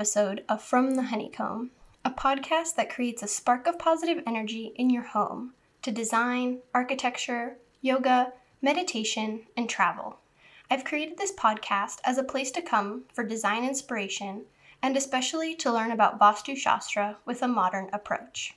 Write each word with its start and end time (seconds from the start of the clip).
episode 0.00 0.42
of 0.48 0.62
From 0.62 0.94
the 0.94 1.02
Honeycomb, 1.02 1.72
a 2.06 2.10
podcast 2.10 2.74
that 2.76 2.88
creates 2.88 3.22
a 3.22 3.28
spark 3.28 3.66
of 3.66 3.78
positive 3.78 4.22
energy 4.26 4.72
in 4.76 4.88
your 4.88 5.02
home 5.02 5.52
to 5.82 5.90
design, 5.90 6.60
architecture, 6.72 7.58
yoga, 7.82 8.32
meditation, 8.62 9.42
and 9.58 9.68
travel. 9.68 10.16
I've 10.70 10.86
created 10.86 11.18
this 11.18 11.34
podcast 11.34 11.98
as 12.02 12.16
a 12.16 12.24
place 12.24 12.50
to 12.52 12.62
come 12.62 13.04
for 13.12 13.22
design 13.22 13.62
inspiration 13.62 14.46
and 14.82 14.96
especially 14.96 15.54
to 15.56 15.70
learn 15.70 15.90
about 15.90 16.18
Vastu 16.18 16.56
Shastra 16.56 17.18
with 17.26 17.42
a 17.42 17.46
modern 17.46 17.90
approach. 17.92 18.54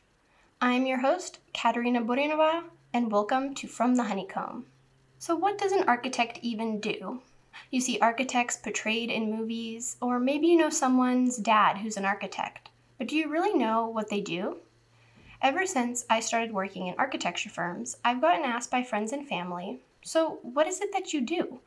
I 0.62 0.72
am 0.72 0.86
your 0.86 1.02
host, 1.02 1.40
Katerina 1.54 2.02
Burinova, 2.02 2.64
and 2.94 3.12
welcome 3.12 3.54
to 3.56 3.68
From 3.68 3.96
the 3.96 4.04
Honeycomb. 4.04 4.68
So, 5.20 5.36
what 5.36 5.58
does 5.58 5.74
an 5.74 5.84
architect 5.90 6.40
even 6.42 6.80
do? 6.80 7.22
You 7.70 7.82
see 7.82 8.00
architects 8.00 8.58
portrayed 8.58 9.10
in 9.10 9.32
movies, 9.32 9.98
or 10.02 10.20
maybe 10.20 10.48
you 10.48 10.58
know 10.58 10.70
someone's 10.70 11.38
dad 11.38 11.78
who's 11.78 11.98
an 11.98 12.06
architect. 12.06 12.70
But 12.98 13.08
do 13.08 13.16
you 13.16 13.30
really 13.30 13.54
know 13.54 13.88
what 13.88 14.10
they 14.10 14.22
do? 14.22 14.58
Ever 15.42 15.66
since 15.66 16.06
I 16.10 16.20
started 16.20 16.54
working 16.54 16.88
in 16.88 16.96
architecture 16.98 17.50
firms, 17.50 17.98
I've 18.06 18.22
gotten 18.22 18.46
asked 18.46 18.72
by 18.72 18.82
friends 18.82 19.12
and 19.12 19.28
family, 19.28 19.82
so 20.02 20.40
what 20.42 20.68
is 20.68 20.80
it 20.82 20.92
that 20.94 21.14
you 21.14 21.22
do? 21.22 21.60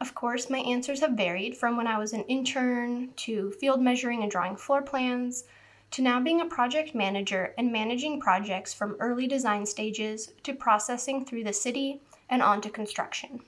Of 0.00 0.14
course, 0.14 0.50
my 0.50 0.58
answers 0.58 1.00
have 1.00 1.12
varied 1.12 1.56
from 1.56 1.76
when 1.76 1.86
I 1.86 1.98
was 1.98 2.12
an 2.12 2.24
intern 2.24 3.12
to 3.16 3.52
field 3.52 3.80
measuring 3.80 4.22
and 4.22 4.30
drawing 4.30 4.56
floor 4.56 4.82
plans 4.82 5.44
to 5.92 6.02
now 6.02 6.20
being 6.20 6.40
a 6.40 6.46
project 6.46 6.94
manager 6.94 7.54
and 7.58 7.70
managing 7.70 8.20
projects 8.20 8.72
from 8.72 8.96
early 8.98 9.26
design 9.26 9.66
stages 9.66 10.32
to 10.42 10.54
processing 10.54 11.24
through 11.24 11.44
the 11.44 11.52
city 11.52 12.00
and 12.28 12.42
on 12.42 12.60
to 12.62 12.70
construction. 12.70 13.40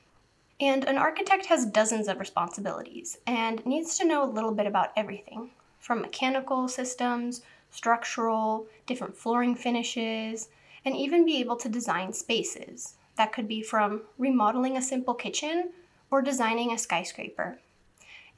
And 0.65 0.85
an 0.85 0.97
architect 0.97 1.45
has 1.47 1.67
dozens 1.67 2.09
of 2.09 2.19
responsibilities 2.19 3.19
and 3.27 3.65
needs 3.67 3.99
to 3.99 4.07
know 4.07 4.25
a 4.25 4.33
little 4.33 4.51
bit 4.51 4.67
about 4.67 4.93
everything 4.97 5.51
from 5.79 6.01
mechanical 6.01 6.69
systems, 6.69 7.43
structural, 7.71 8.67
different 8.87 9.15
flooring 9.15 9.57
finishes, 9.57 10.49
and 10.87 10.97
even 10.97 11.27
be 11.27 11.37
able 11.37 11.57
to 11.57 11.69
design 11.69 12.15
spaces. 12.15 12.95
That 13.17 13.31
could 13.31 13.47
be 13.47 13.61
from 13.61 14.05
remodeling 14.17 14.79
a 14.79 14.83
simple 14.83 15.13
kitchen 15.13 15.73
or 16.11 16.23
designing 16.23 16.73
a 16.73 16.79
skyscraper. 16.79 17.59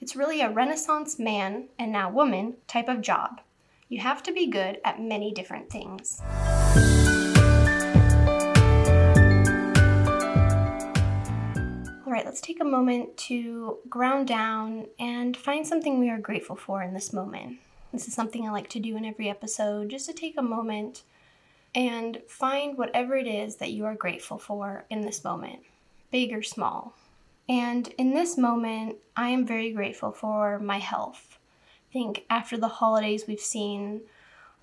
It's 0.01 0.17
really 0.17 0.41
a 0.41 0.51
Renaissance 0.51 1.21
man 1.21 1.69
and 1.79 1.93
now 1.93 2.11
woman 2.11 2.57
type 2.67 2.89
of 2.89 3.03
job. 3.03 3.41
You 3.89 4.01
have 4.01 4.25
to 4.25 4.33
be 4.33 4.49
good 4.49 4.81
at 4.85 5.01
many 5.01 5.33
different 5.33 5.71
things. 5.71 6.21
Right, 12.17 12.25
let's 12.25 12.41
take 12.41 12.62
a 12.62 12.64
moment 12.64 13.14
to 13.14 13.77
ground 13.91 14.27
down 14.27 14.86
and 14.98 15.36
find 15.36 15.67
something 15.67 16.00
we 16.00 16.09
are 16.09 16.19
grateful 16.19 16.56
for 16.56 16.83
in 16.83 16.95
this 16.95 17.12
moment. 17.12 17.58
This 17.92 18.08
is 18.08 18.14
something 18.14 18.48
I 18.48 18.53
like 18.53 18.70
to 18.70 18.81
do 18.81 18.97
in 18.97 19.05
every 19.05 19.28
episode, 19.28 19.91
just 19.91 20.06
to 20.06 20.14
take 20.14 20.39
a 20.39 20.42
moment 20.42 21.03
and 21.75 22.23
find 22.27 22.78
whatever 22.78 23.17
it 23.17 23.27
is 23.27 23.56
that 23.56 23.73
you 23.73 23.84
are 23.84 23.95
grateful 23.95 24.39
for 24.39 24.86
in 24.89 25.03
this 25.03 25.23
moment, 25.25 25.58
big 26.11 26.33
or 26.33 26.42
small. 26.42 26.97
And 27.50 27.86
in 27.98 28.14
this 28.14 28.39
moment, 28.39 28.97
I 29.14 29.28
am 29.28 29.47
very 29.47 29.70
grateful 29.73 30.11
for 30.11 30.58
my 30.58 30.78
health. 30.78 31.39
I 31.91 31.92
think 31.92 32.25
after 32.30 32.56
the 32.56 32.69
holidays, 32.69 33.27
we've 33.28 33.39
seen 33.39 34.01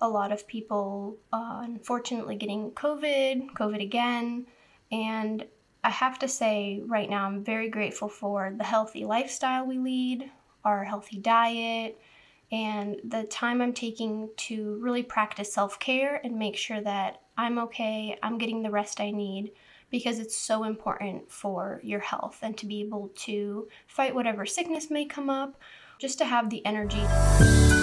a 0.00 0.08
lot 0.08 0.32
of 0.32 0.48
people 0.48 1.18
uh, 1.32 1.60
unfortunately 1.62 2.34
getting 2.34 2.72
COVID, 2.72 3.52
COVID 3.52 3.80
again, 3.80 4.46
and 4.90 5.46
I 5.84 5.90
have 5.90 6.18
to 6.20 6.28
say, 6.28 6.80
right 6.86 7.10
now, 7.10 7.26
I'm 7.26 7.44
very 7.44 7.68
grateful 7.68 8.08
for 8.08 8.54
the 8.56 8.64
healthy 8.64 9.04
lifestyle 9.04 9.66
we 9.66 9.76
lead, 9.76 10.30
our 10.64 10.82
healthy 10.82 11.18
diet, 11.18 12.00
and 12.50 12.96
the 13.04 13.24
time 13.24 13.60
I'm 13.60 13.74
taking 13.74 14.30
to 14.48 14.78
really 14.80 15.02
practice 15.02 15.52
self 15.52 15.78
care 15.78 16.22
and 16.24 16.38
make 16.38 16.56
sure 16.56 16.80
that 16.80 17.20
I'm 17.36 17.58
okay, 17.58 18.18
I'm 18.22 18.38
getting 18.38 18.62
the 18.62 18.70
rest 18.70 18.98
I 18.98 19.10
need, 19.10 19.52
because 19.90 20.18
it's 20.20 20.34
so 20.34 20.64
important 20.64 21.30
for 21.30 21.80
your 21.84 22.00
health 22.00 22.38
and 22.40 22.56
to 22.56 22.66
be 22.66 22.80
able 22.80 23.10
to 23.16 23.68
fight 23.86 24.14
whatever 24.14 24.46
sickness 24.46 24.90
may 24.90 25.04
come 25.04 25.28
up, 25.28 25.60
just 26.00 26.16
to 26.16 26.24
have 26.24 26.48
the 26.48 26.64
energy. 26.64 27.73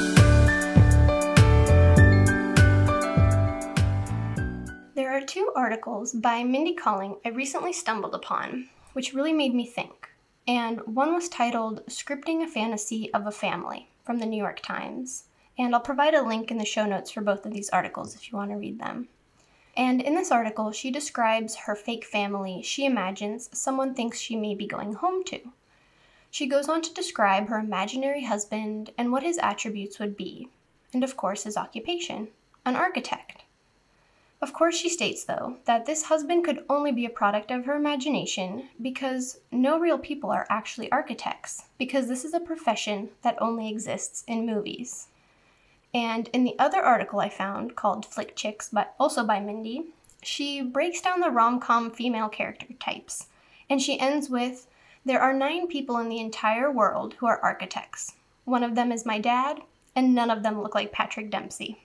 There 5.11 5.19
are 5.19 5.25
two 5.25 5.51
articles 5.57 6.13
by 6.13 6.45
Mindy 6.45 6.73
Kaling 6.73 7.19
I 7.25 7.31
recently 7.31 7.73
stumbled 7.73 8.16
upon, 8.16 8.69
which 8.94 9.13
really 9.13 9.33
made 9.33 9.53
me 9.53 9.66
think. 9.66 10.09
And 10.47 10.79
one 10.88 11.13
was 11.13 11.27
titled 11.27 11.85
Scripting 11.88 12.41
a 12.41 12.47
Fantasy 12.47 13.13
of 13.13 13.27
a 13.27 13.31
Family 13.31 13.89
from 14.05 14.19
the 14.19 14.25
New 14.25 14.38
York 14.38 14.61
Times. 14.61 15.25
And 15.57 15.75
I'll 15.75 15.81
provide 15.81 16.13
a 16.13 16.22
link 16.22 16.49
in 16.49 16.57
the 16.57 16.63
show 16.63 16.85
notes 16.85 17.11
for 17.11 17.19
both 17.19 17.45
of 17.45 17.51
these 17.51 17.69
articles 17.72 18.16
if 18.16 18.31
you 18.31 18.38
want 18.38 18.51
to 18.51 18.55
read 18.55 18.79
them. 18.79 19.09
And 19.75 20.01
in 20.01 20.16
this 20.16 20.31
article, 20.31 20.72
she 20.72 20.91
describes 20.91 21.57
her 21.57 21.75
fake 21.75 22.05
family 22.05 22.61
she 22.61 22.85
imagines 22.85 23.49
someone 23.51 23.93
thinks 23.93 24.17
she 24.17 24.38
may 24.38 24.55
be 24.55 24.66
going 24.66 24.93
home 24.93 25.25
to. 25.25 25.41
She 26.29 26.47
goes 26.47 26.69
on 26.69 26.81
to 26.83 26.93
describe 26.93 27.49
her 27.49 27.59
imaginary 27.59 28.23
husband 28.23 28.91
and 28.97 29.11
what 29.11 29.23
his 29.23 29.38
attributes 29.39 29.99
would 29.99 30.16
be, 30.16 30.47
and 30.93 31.03
of 31.03 31.17
course, 31.17 31.43
his 31.43 31.57
occupation 31.57 32.29
an 32.66 32.78
architect. 32.78 33.41
Of 34.41 34.53
course, 34.53 34.75
she 34.75 34.90
states, 34.90 35.24
though, 35.24 35.57
that 35.66 35.85
this 35.85 36.03
husband 36.03 36.44
could 36.44 36.66
only 36.68 36.91
be 36.91 37.06
a 37.06 37.12
product 37.12 37.52
of 37.52 37.66
her 37.66 37.75
imagination 37.75 38.69
because 38.81 39.40
no 39.52 39.78
real 39.78 40.00
people 40.00 40.31
are 40.31 40.47
actually 40.50 40.91
architects, 40.91 41.66
because 41.78 42.07
this 42.07 42.25
is 42.25 42.34
a 42.34 42.40
profession 42.40 43.09
that 43.22 43.40
only 43.40 43.69
exists 43.69 44.24
in 44.28 44.47
movies. 44.47 45.09
And 45.94 46.28
in 46.34 46.44
the 46.44 46.57
other 46.57 46.81
article 46.81 47.19
I 47.19 47.29
found 47.29 47.75
called 47.75 48.06
Flick 48.06 48.35
Chicks, 48.35 48.69
but 48.74 48.96
also 49.00 49.24
by 49.24 49.40
Mindy, 49.40 49.85
she 50.24 50.62
breaks 50.62 51.02
down 51.02 51.19
the 51.19 51.29
rom 51.29 51.59
com 51.59 51.91
female 51.91 52.29
character 52.29 52.68
types, 52.79 53.28
and 53.69 53.79
she 53.79 54.00
ends 54.00 54.28
with 54.28 54.68
There 55.06 55.22
are 55.22 55.34
nine 55.34 55.68
people 55.68 55.97
in 55.97 56.09
the 56.09 56.19
entire 56.19 56.72
world 56.72 57.13
who 57.16 57.28
are 57.28 57.40
architects. 57.44 58.13
One 58.46 58.63
of 58.63 58.73
them 58.73 58.91
is 58.91 59.06
my 59.06 59.19
dad, 59.19 59.62
and 59.96 60.16
none 60.16 60.31
of 60.31 60.41
them 60.41 60.63
look 60.63 60.73
like 60.73 60.91
Patrick 60.91 61.29
Dempsey. 61.29 61.78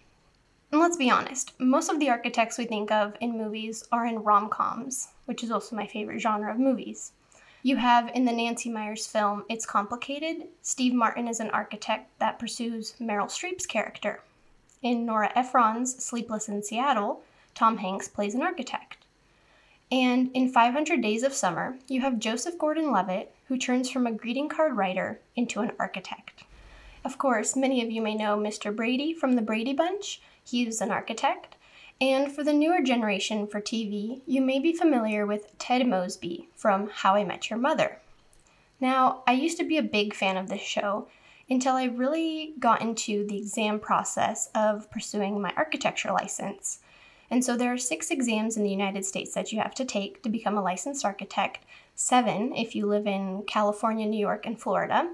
And 0.73 0.81
let's 0.81 0.97
be 0.97 1.11
honest, 1.11 1.53
most 1.61 1.89
of 1.89 2.01
the 2.01 2.11
architects 2.11 2.59
we 2.59 2.65
think 2.65 2.91
of 2.91 3.17
in 3.21 3.39
movies 3.39 3.85
are 3.93 4.07
in 4.07 4.25
rom 4.25 4.49
coms, 4.49 5.09
which 5.25 5.45
is 5.45 5.51
also 5.51 5.77
my 5.77 5.87
favorite 5.87 6.21
genre 6.21 6.51
of 6.51 6.59
movies. 6.59 7.13
You 7.63 7.77
have 7.77 8.11
in 8.15 8.25
the 8.25 8.33
Nancy 8.33 8.69
Meyers 8.69 9.07
film 9.07 9.45
It's 9.49 9.67
Complicated, 9.67 10.49
Steve 10.63 10.93
Martin 10.93 11.29
is 11.29 11.41
an 11.41 11.51
architect 11.51 12.11
that 12.19 12.39
pursues 12.39 12.95
Meryl 13.01 13.29
Streep's 13.29 13.67
character. 13.67 14.23
In 14.83 15.07
Nora 15.07 15.33
Ephron's 15.35 16.05
Sleepless 16.05 16.49
in 16.49 16.63
Seattle, 16.63 17.23
Tom 17.55 17.79
Hanks 17.79 18.09
plays 18.09 18.35
an 18.35 18.43
architect. 18.43 18.99
And 19.91 20.31
in 20.35 20.49
500 20.49 21.01
Days 21.01 21.23
of 21.23 21.33
Summer, 21.33 21.79
you 21.89 22.01
have 22.01 22.19
Joseph 22.19 22.59
Gordon 22.59 22.91
Levitt, 22.91 23.33
who 23.47 23.57
turns 23.57 23.89
from 23.89 24.07
a 24.07 24.13
greeting 24.13 24.49
card 24.49 24.77
writer 24.77 25.21
into 25.37 25.61
an 25.61 25.73
architect. 25.79 26.43
Of 27.05 27.19
course, 27.19 27.55
many 27.55 27.83
of 27.83 27.91
you 27.91 28.03
may 28.03 28.15
know 28.15 28.37
Mr. 28.37 28.75
Brady 28.75 29.15
from 29.15 29.35
the 29.35 29.43
Brady 29.43 29.73
Bunch, 29.73 30.21
He's 30.47 30.81
an 30.81 30.91
architect. 30.91 31.57
And 32.01 32.31
for 32.31 32.45
the 32.45 32.53
newer 32.53 32.83
generation 32.83 33.47
for 33.47 33.61
TV, 33.61 34.21
you 34.27 34.43
may 34.43 34.59
be 34.59 34.73
familiar 34.73 35.27
with 35.27 35.59
Ted 35.59 35.87
Mosby 35.87 36.49
from 36.55 36.89
How 36.93 37.15
I 37.15 37.25
Met 37.25 37.51
Your 37.51 37.59
Mother. 37.59 37.99
Now, 38.81 39.23
I 39.27 39.33
used 39.33 39.57
to 39.59 39.65
be 39.65 39.79
a 39.79 39.83
big 39.83 40.15
fan 40.15 40.37
of 40.37 40.49
this 40.49 40.61
show 40.61 41.09
until 41.49 41.75
I 41.75 41.85
really 41.85 42.55
got 42.59 42.83
into 42.83 43.27
the 43.27 43.39
exam 43.39 43.81
process 43.81 44.51
of 44.55 44.91
pursuing 44.91 45.41
my 45.41 45.53
architecture 45.57 46.13
license. 46.13 46.81
And 47.31 47.45
so 47.45 47.57
there 47.57 47.73
are 47.73 47.79
six 47.79 48.11
exams 48.11 48.57
in 48.57 48.63
the 48.63 48.71
United 48.71 49.05
States 49.05 49.35
that 49.35 49.53
you 49.53 49.61
have 49.61 49.75
to 49.77 49.85
take 49.85 50.23
to 50.23 50.29
become 50.29 50.57
a 50.57 50.63
licensed 50.63 51.05
architect, 51.05 51.65
seven 51.95 52.55
if 52.55 52.75
you 52.75 52.87
live 52.87 53.07
in 53.07 53.43
California, 53.47 54.07
New 54.07 54.21
York, 54.21 54.47
and 54.47 54.61
Florida. 54.61 55.11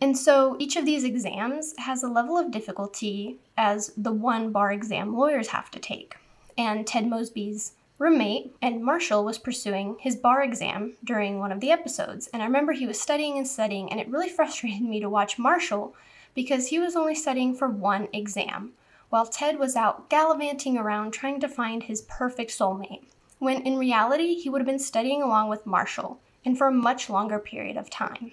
And 0.00 0.18
so 0.18 0.56
each 0.58 0.76
of 0.76 0.84
these 0.84 1.04
exams 1.04 1.74
has 1.78 2.02
a 2.02 2.08
level 2.08 2.36
of 2.36 2.50
difficulty 2.50 3.38
as 3.56 3.92
the 3.96 4.12
one 4.12 4.50
bar 4.50 4.72
exam 4.72 5.16
lawyers 5.16 5.48
have 5.48 5.70
to 5.70 5.78
take. 5.78 6.16
And 6.58 6.86
Ted 6.86 7.06
Mosby's 7.06 7.72
roommate 7.98 8.54
and 8.60 8.84
Marshall 8.84 9.24
was 9.24 9.38
pursuing 9.38 9.96
his 10.00 10.16
bar 10.16 10.42
exam 10.42 10.94
during 11.04 11.38
one 11.38 11.52
of 11.52 11.60
the 11.60 11.70
episodes. 11.70 12.26
And 12.28 12.42
I 12.42 12.46
remember 12.46 12.72
he 12.72 12.86
was 12.86 13.00
studying 13.00 13.38
and 13.38 13.46
studying, 13.46 13.90
and 13.90 14.00
it 14.00 14.08
really 14.08 14.28
frustrated 14.38 14.82
me 14.82 15.00
to 15.00 15.08
watch 15.08 15.38
Marshall 15.38 15.94
because 16.34 16.68
he 16.68 16.78
was 16.78 16.96
only 16.96 17.14
studying 17.14 17.54
for 17.54 17.68
one 17.68 18.08
exam, 18.12 18.72
while 19.10 19.26
Ted 19.26 19.58
was 19.58 19.76
out 19.76 20.10
gallivanting 20.10 20.76
around 20.76 21.12
trying 21.12 21.38
to 21.40 21.48
find 21.48 21.84
his 21.84 22.02
perfect 22.02 22.50
soulmate, 22.50 23.04
when 23.38 23.62
in 23.62 23.78
reality 23.78 24.34
he 24.34 24.50
would 24.50 24.60
have 24.60 24.66
been 24.66 24.78
studying 24.78 25.22
along 25.22 25.48
with 25.48 25.66
Marshall 25.66 26.18
and 26.44 26.58
for 26.58 26.66
a 26.66 26.72
much 26.72 27.08
longer 27.08 27.38
period 27.38 27.76
of 27.76 27.88
time. 27.88 28.32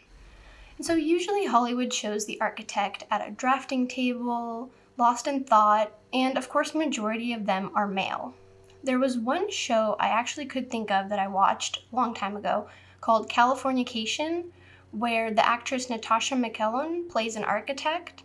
And 0.81 0.85
so 0.87 0.95
usually 0.95 1.45
Hollywood 1.45 1.93
shows 1.93 2.25
the 2.25 2.41
architect 2.41 3.03
at 3.11 3.21
a 3.21 3.29
drafting 3.29 3.87
table, 3.87 4.71
lost 4.97 5.27
in 5.27 5.43
thought, 5.43 5.91
and 6.11 6.39
of 6.39 6.49
course, 6.49 6.73
majority 6.73 7.33
of 7.33 7.45
them 7.45 7.69
are 7.75 7.87
male. 7.87 8.33
There 8.83 8.97
was 8.97 9.15
one 9.15 9.51
show 9.51 9.95
I 9.99 10.07
actually 10.07 10.47
could 10.47 10.71
think 10.71 10.89
of 10.89 11.07
that 11.09 11.19
I 11.19 11.27
watched 11.27 11.83
a 11.93 11.95
long 11.95 12.15
time 12.15 12.35
ago 12.35 12.67
called 12.99 13.29
Californication, 13.29 14.45
where 14.89 15.31
the 15.31 15.45
actress 15.45 15.87
Natasha 15.87 16.33
McElhone 16.33 17.07
plays 17.07 17.35
an 17.35 17.43
architect. 17.43 18.23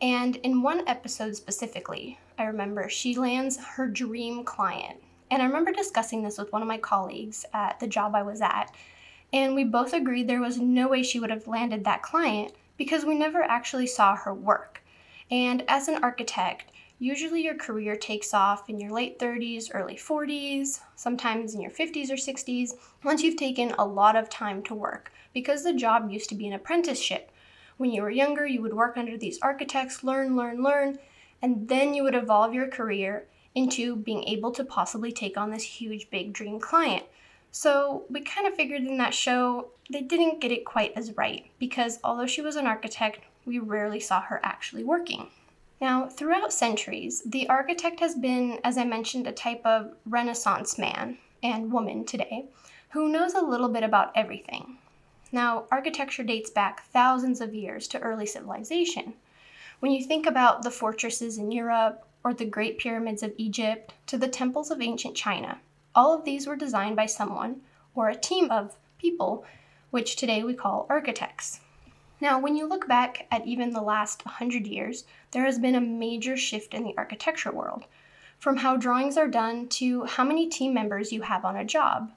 And 0.00 0.36
in 0.36 0.62
one 0.62 0.88
episode 0.88 1.36
specifically, 1.36 2.18
I 2.38 2.44
remember 2.44 2.88
she 2.88 3.14
lands 3.14 3.58
her 3.58 3.86
dream 3.86 4.42
client. 4.44 5.02
And 5.30 5.42
I 5.42 5.44
remember 5.44 5.70
discussing 5.70 6.22
this 6.22 6.38
with 6.38 6.50
one 6.50 6.62
of 6.62 6.68
my 6.68 6.78
colleagues 6.78 7.44
at 7.52 7.78
the 7.78 7.86
job 7.86 8.14
I 8.14 8.22
was 8.22 8.40
at. 8.40 8.74
And 9.32 9.54
we 9.54 9.64
both 9.64 9.92
agreed 9.92 10.28
there 10.28 10.40
was 10.40 10.58
no 10.58 10.88
way 10.88 11.02
she 11.02 11.20
would 11.20 11.30
have 11.30 11.46
landed 11.46 11.84
that 11.84 12.02
client 12.02 12.52
because 12.76 13.04
we 13.04 13.14
never 13.14 13.42
actually 13.42 13.86
saw 13.86 14.16
her 14.16 14.34
work. 14.34 14.82
And 15.30 15.62
as 15.68 15.86
an 15.86 16.02
architect, 16.02 16.72
usually 16.98 17.42
your 17.42 17.54
career 17.54 17.96
takes 17.96 18.34
off 18.34 18.68
in 18.68 18.80
your 18.80 18.90
late 18.90 19.18
30s, 19.18 19.70
early 19.72 19.94
40s, 19.94 20.80
sometimes 20.96 21.54
in 21.54 21.60
your 21.60 21.70
50s 21.70 22.10
or 22.10 22.14
60s, 22.14 22.72
once 23.04 23.22
you've 23.22 23.36
taken 23.36 23.72
a 23.78 23.84
lot 23.84 24.16
of 24.16 24.28
time 24.28 24.62
to 24.64 24.74
work, 24.74 25.12
because 25.32 25.62
the 25.62 25.72
job 25.72 26.10
used 26.10 26.28
to 26.28 26.34
be 26.34 26.46
an 26.46 26.52
apprenticeship. 26.52 27.30
When 27.76 27.90
you 27.92 28.02
were 28.02 28.10
younger, 28.10 28.46
you 28.46 28.60
would 28.60 28.74
work 28.74 28.96
under 28.96 29.16
these 29.16 29.38
architects, 29.40 30.04
learn, 30.04 30.36
learn, 30.36 30.62
learn, 30.62 30.98
and 31.40 31.68
then 31.68 31.94
you 31.94 32.02
would 32.02 32.14
evolve 32.14 32.52
your 32.52 32.68
career 32.68 33.26
into 33.54 33.96
being 33.96 34.24
able 34.24 34.52
to 34.52 34.64
possibly 34.64 35.12
take 35.12 35.36
on 35.36 35.50
this 35.50 35.62
huge, 35.62 36.10
big 36.10 36.32
dream 36.32 36.60
client. 36.60 37.04
So 37.52 38.04
we 38.08 38.20
kind 38.20 38.46
of 38.46 38.54
figured 38.54 38.82
in 38.82 38.98
that 38.98 39.14
show 39.14 39.68
they 39.90 40.02
didn't 40.02 40.40
get 40.40 40.52
it 40.52 40.64
quite 40.64 40.92
as 40.96 41.16
right 41.16 41.46
because 41.58 41.98
although 42.04 42.26
she 42.26 42.42
was 42.42 42.56
an 42.56 42.66
architect, 42.66 43.20
we 43.44 43.58
rarely 43.58 44.00
saw 44.00 44.20
her 44.20 44.40
actually 44.42 44.84
working. 44.84 45.28
Now, 45.80 46.08
throughout 46.08 46.52
centuries, 46.52 47.22
the 47.24 47.48
architect 47.48 48.00
has 48.00 48.14
been, 48.14 48.60
as 48.62 48.76
I 48.76 48.84
mentioned, 48.84 49.26
a 49.26 49.32
type 49.32 49.64
of 49.64 49.94
Renaissance 50.04 50.78
man 50.78 51.18
and 51.42 51.72
woman 51.72 52.04
today 52.04 52.46
who 52.90 53.08
knows 53.08 53.34
a 53.34 53.40
little 53.40 53.68
bit 53.68 53.82
about 53.82 54.12
everything. 54.14 54.78
Now, 55.32 55.64
architecture 55.70 56.22
dates 56.22 56.50
back 56.50 56.84
thousands 56.92 57.40
of 57.40 57.54
years 57.54 57.88
to 57.88 58.00
early 58.00 58.26
civilization. 58.26 59.14
When 59.78 59.92
you 59.92 60.04
think 60.04 60.26
about 60.26 60.62
the 60.62 60.70
fortresses 60.70 61.38
in 61.38 61.50
Europe 61.50 62.04
or 62.22 62.34
the 62.34 62.44
Great 62.44 62.78
Pyramids 62.78 63.22
of 63.22 63.32
Egypt 63.38 63.94
to 64.08 64.18
the 64.18 64.28
temples 64.28 64.70
of 64.70 64.82
ancient 64.82 65.16
China, 65.16 65.60
all 65.94 66.14
of 66.14 66.24
these 66.24 66.46
were 66.46 66.56
designed 66.56 66.96
by 66.96 67.06
someone 67.06 67.62
or 67.94 68.08
a 68.08 68.16
team 68.16 68.50
of 68.50 68.76
people, 68.98 69.44
which 69.90 70.16
today 70.16 70.42
we 70.42 70.54
call 70.54 70.86
architects. 70.88 71.60
Now, 72.20 72.38
when 72.38 72.54
you 72.54 72.66
look 72.66 72.86
back 72.86 73.26
at 73.30 73.46
even 73.46 73.70
the 73.70 73.80
last 73.80 74.26
100 74.26 74.66
years, 74.66 75.04
there 75.30 75.44
has 75.44 75.58
been 75.58 75.74
a 75.74 75.80
major 75.80 76.36
shift 76.36 76.74
in 76.74 76.84
the 76.84 76.94
architecture 76.96 77.50
world, 77.50 77.86
from 78.38 78.58
how 78.58 78.76
drawings 78.76 79.16
are 79.16 79.28
done 79.28 79.68
to 79.68 80.04
how 80.04 80.24
many 80.24 80.48
team 80.48 80.74
members 80.74 81.12
you 81.12 81.22
have 81.22 81.44
on 81.44 81.56
a 81.56 81.64
job. 81.64 82.12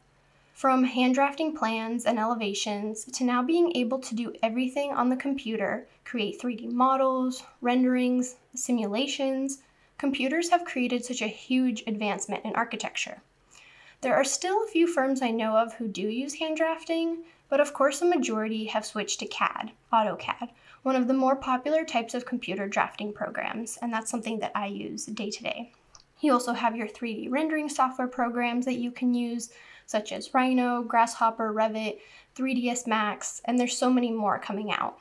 From 0.53 0.83
hand 0.83 1.15
drafting 1.15 1.55
plans 1.55 2.05
and 2.05 2.19
elevations 2.19 3.05
to 3.05 3.23
now 3.23 3.41
being 3.41 3.75
able 3.75 3.99
to 3.99 4.13
do 4.13 4.33
everything 4.43 4.91
on 4.91 5.09
the 5.09 5.15
computer, 5.15 5.87
create 6.05 6.39
3D 6.39 6.71
models, 6.71 7.43
renderings, 7.61 8.35
simulations, 8.53 9.63
computers 9.97 10.49
have 10.49 10.65
created 10.65 11.03
such 11.03 11.21
a 11.21 11.27
huge 11.27 11.83
advancement 11.87 12.45
in 12.45 12.53
architecture. 12.55 13.21
There 14.03 14.15
are 14.15 14.25
still 14.25 14.61
a 14.61 14.67
few 14.67 14.85
firms 14.85 15.21
I 15.21 15.31
know 15.31 15.55
of 15.55 15.75
who 15.75 15.87
do 15.87 16.01
use 16.01 16.33
hand 16.33 16.57
drafting, 16.57 17.19
but 17.47 17.61
of 17.61 17.71
course 17.71 18.01
a 18.01 18.05
majority 18.05 18.65
have 18.65 18.85
switched 18.85 19.21
to 19.21 19.25
CAD, 19.25 19.71
AutoCAD, 19.93 20.49
one 20.81 20.97
of 20.97 21.07
the 21.07 21.13
more 21.13 21.37
popular 21.37 21.85
types 21.85 22.13
of 22.13 22.25
computer 22.25 22.67
drafting 22.67 23.13
programs, 23.13 23.77
and 23.77 23.93
that's 23.93 24.11
something 24.11 24.39
that 24.39 24.51
I 24.55 24.65
use 24.65 25.05
day 25.05 25.31
to 25.31 25.43
day. 25.43 25.71
You 26.19 26.33
also 26.33 26.51
have 26.51 26.75
your 26.75 26.89
3D 26.89 27.31
rendering 27.31 27.69
software 27.69 28.09
programs 28.09 28.65
that 28.65 28.75
you 28.75 28.91
can 28.91 29.13
use, 29.13 29.51
such 29.85 30.11
as 30.11 30.33
Rhino, 30.33 30.83
Grasshopper, 30.83 31.53
Revit, 31.53 31.99
3ds 32.35 32.85
Max, 32.85 33.41
and 33.45 33.57
there's 33.57 33.77
so 33.77 33.89
many 33.89 34.11
more 34.11 34.37
coming 34.37 34.69
out. 34.69 34.99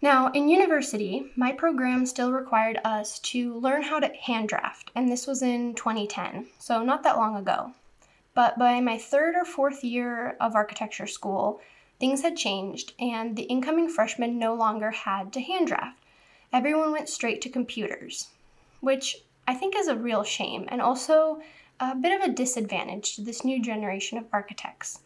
Now, 0.00 0.32
in 0.32 0.48
university, 0.48 1.30
my 1.36 1.52
program 1.52 2.06
still 2.06 2.32
required 2.32 2.80
us 2.82 3.18
to 3.18 3.58
learn 3.58 3.82
how 3.82 4.00
to 4.00 4.08
hand 4.14 4.48
draft, 4.48 4.90
and 4.94 5.12
this 5.12 5.26
was 5.26 5.42
in 5.42 5.74
2010, 5.74 6.46
so 6.58 6.82
not 6.82 7.02
that 7.02 7.18
long 7.18 7.36
ago. 7.36 7.74
But 8.38 8.56
by 8.56 8.80
my 8.80 8.98
third 8.98 9.34
or 9.34 9.44
fourth 9.44 9.82
year 9.82 10.36
of 10.38 10.54
architecture 10.54 11.08
school, 11.08 11.60
Things 11.98 12.22
had 12.22 12.36
changed, 12.36 12.92
and 13.00 13.34
the 13.34 13.42
incoming 13.42 13.88
freshmen 13.88 14.38
no 14.38 14.54
longer 14.54 14.92
had 14.92 15.32
to 15.32 15.40
hand 15.40 15.66
draft. 15.66 15.98
Everyone 16.52 16.92
went 16.92 17.08
straight 17.08 17.40
to 17.42 17.48
computers, 17.48 18.28
which 18.80 19.24
I 19.48 19.54
think 19.54 19.74
is 19.74 19.88
a 19.88 19.96
real 19.96 20.22
shame 20.22 20.66
and 20.68 20.80
also 20.80 21.42
a 21.80 21.96
bit 21.96 22.12
of 22.12 22.24
a 22.24 22.32
disadvantage 22.32 23.16
to 23.16 23.22
this 23.22 23.44
new 23.44 23.60
generation 23.60 24.16
of 24.16 24.28
architects. 24.32 25.00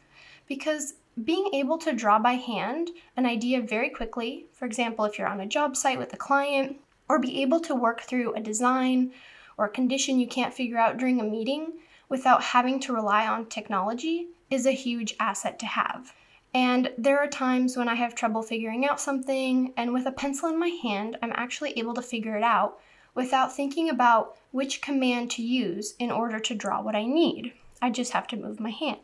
Because 0.46 0.96
being 1.25 1.49
able 1.55 1.79
to 1.79 1.94
draw 1.94 2.19
by 2.19 2.34
hand 2.34 2.90
an 3.17 3.25
idea 3.25 3.62
very 3.62 3.88
quickly, 3.88 4.44
for 4.52 4.67
example, 4.67 5.06
if 5.06 5.19
you're 5.19 5.26
on 5.26 5.40
a 5.40 5.46
job 5.46 5.75
site 5.75 5.99
with 5.99 6.12
a 6.12 6.19
client, 6.19 6.76
or 7.08 7.19
be 7.19 7.40
able 7.40 7.61
to 7.61 7.75
work 7.75 8.02
through 8.02 8.34
a 8.34 8.40
design 8.40 9.12
or 9.56 9.64
a 9.64 9.70
condition 9.70 10.20
you 10.20 10.26
can't 10.26 10.52
figure 10.52 10.79
out 10.79 10.99
during 10.99 11.20
a 11.20 11.25
meeting 11.25 11.73
without 12.12 12.43
having 12.43 12.79
to 12.79 12.93
rely 12.93 13.26
on 13.26 13.47
technology, 13.47 14.26
is 14.50 14.67
a 14.67 14.70
huge 14.70 15.14
asset 15.19 15.59
to 15.59 15.64
have. 15.64 16.12
And 16.53 16.93
there 16.99 17.19
are 17.19 17.26
times 17.26 17.75
when 17.75 17.88
I 17.88 17.94
have 17.94 18.14
trouble 18.14 18.43
figuring 18.43 18.87
out 18.87 19.00
something, 19.00 19.73
and 19.79 19.94
with 19.94 20.05
a 20.05 20.12
pencil 20.12 20.50
in 20.50 20.61
my 20.61 20.69
hand, 20.69 21.17
I'm 21.23 21.32
actually 21.35 21.73
able 21.79 21.94
to 21.94 22.03
figure 22.03 22.37
it 22.37 22.43
out 22.43 22.79
without 23.14 23.56
thinking 23.56 23.88
about 23.88 24.37
which 24.50 24.82
command 24.82 25.31
to 25.31 25.43
use 25.43 25.94
in 25.99 26.11
order 26.11 26.38
to 26.38 26.55
draw 26.55 26.82
what 26.82 26.94
I 26.94 27.06
need. 27.06 27.55
I 27.81 27.88
just 27.88 28.12
have 28.12 28.26
to 28.26 28.37
move 28.37 28.61
my 28.61 28.69
hand. 28.69 29.00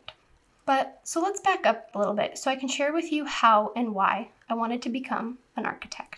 But 0.67 0.99
so 1.03 1.19
let's 1.19 1.41
back 1.41 1.65
up 1.65 1.89
a 1.95 1.97
little 1.97 2.13
bit 2.13 2.37
so 2.37 2.51
I 2.51 2.57
can 2.57 2.69
share 2.69 2.93
with 2.93 3.11
you 3.11 3.25
how 3.25 3.73
and 3.75 3.95
why 3.95 4.29
I 4.47 4.53
wanted 4.53 4.83
to 4.83 4.89
become 4.89 5.39
an 5.57 5.65
architect. 5.65 6.08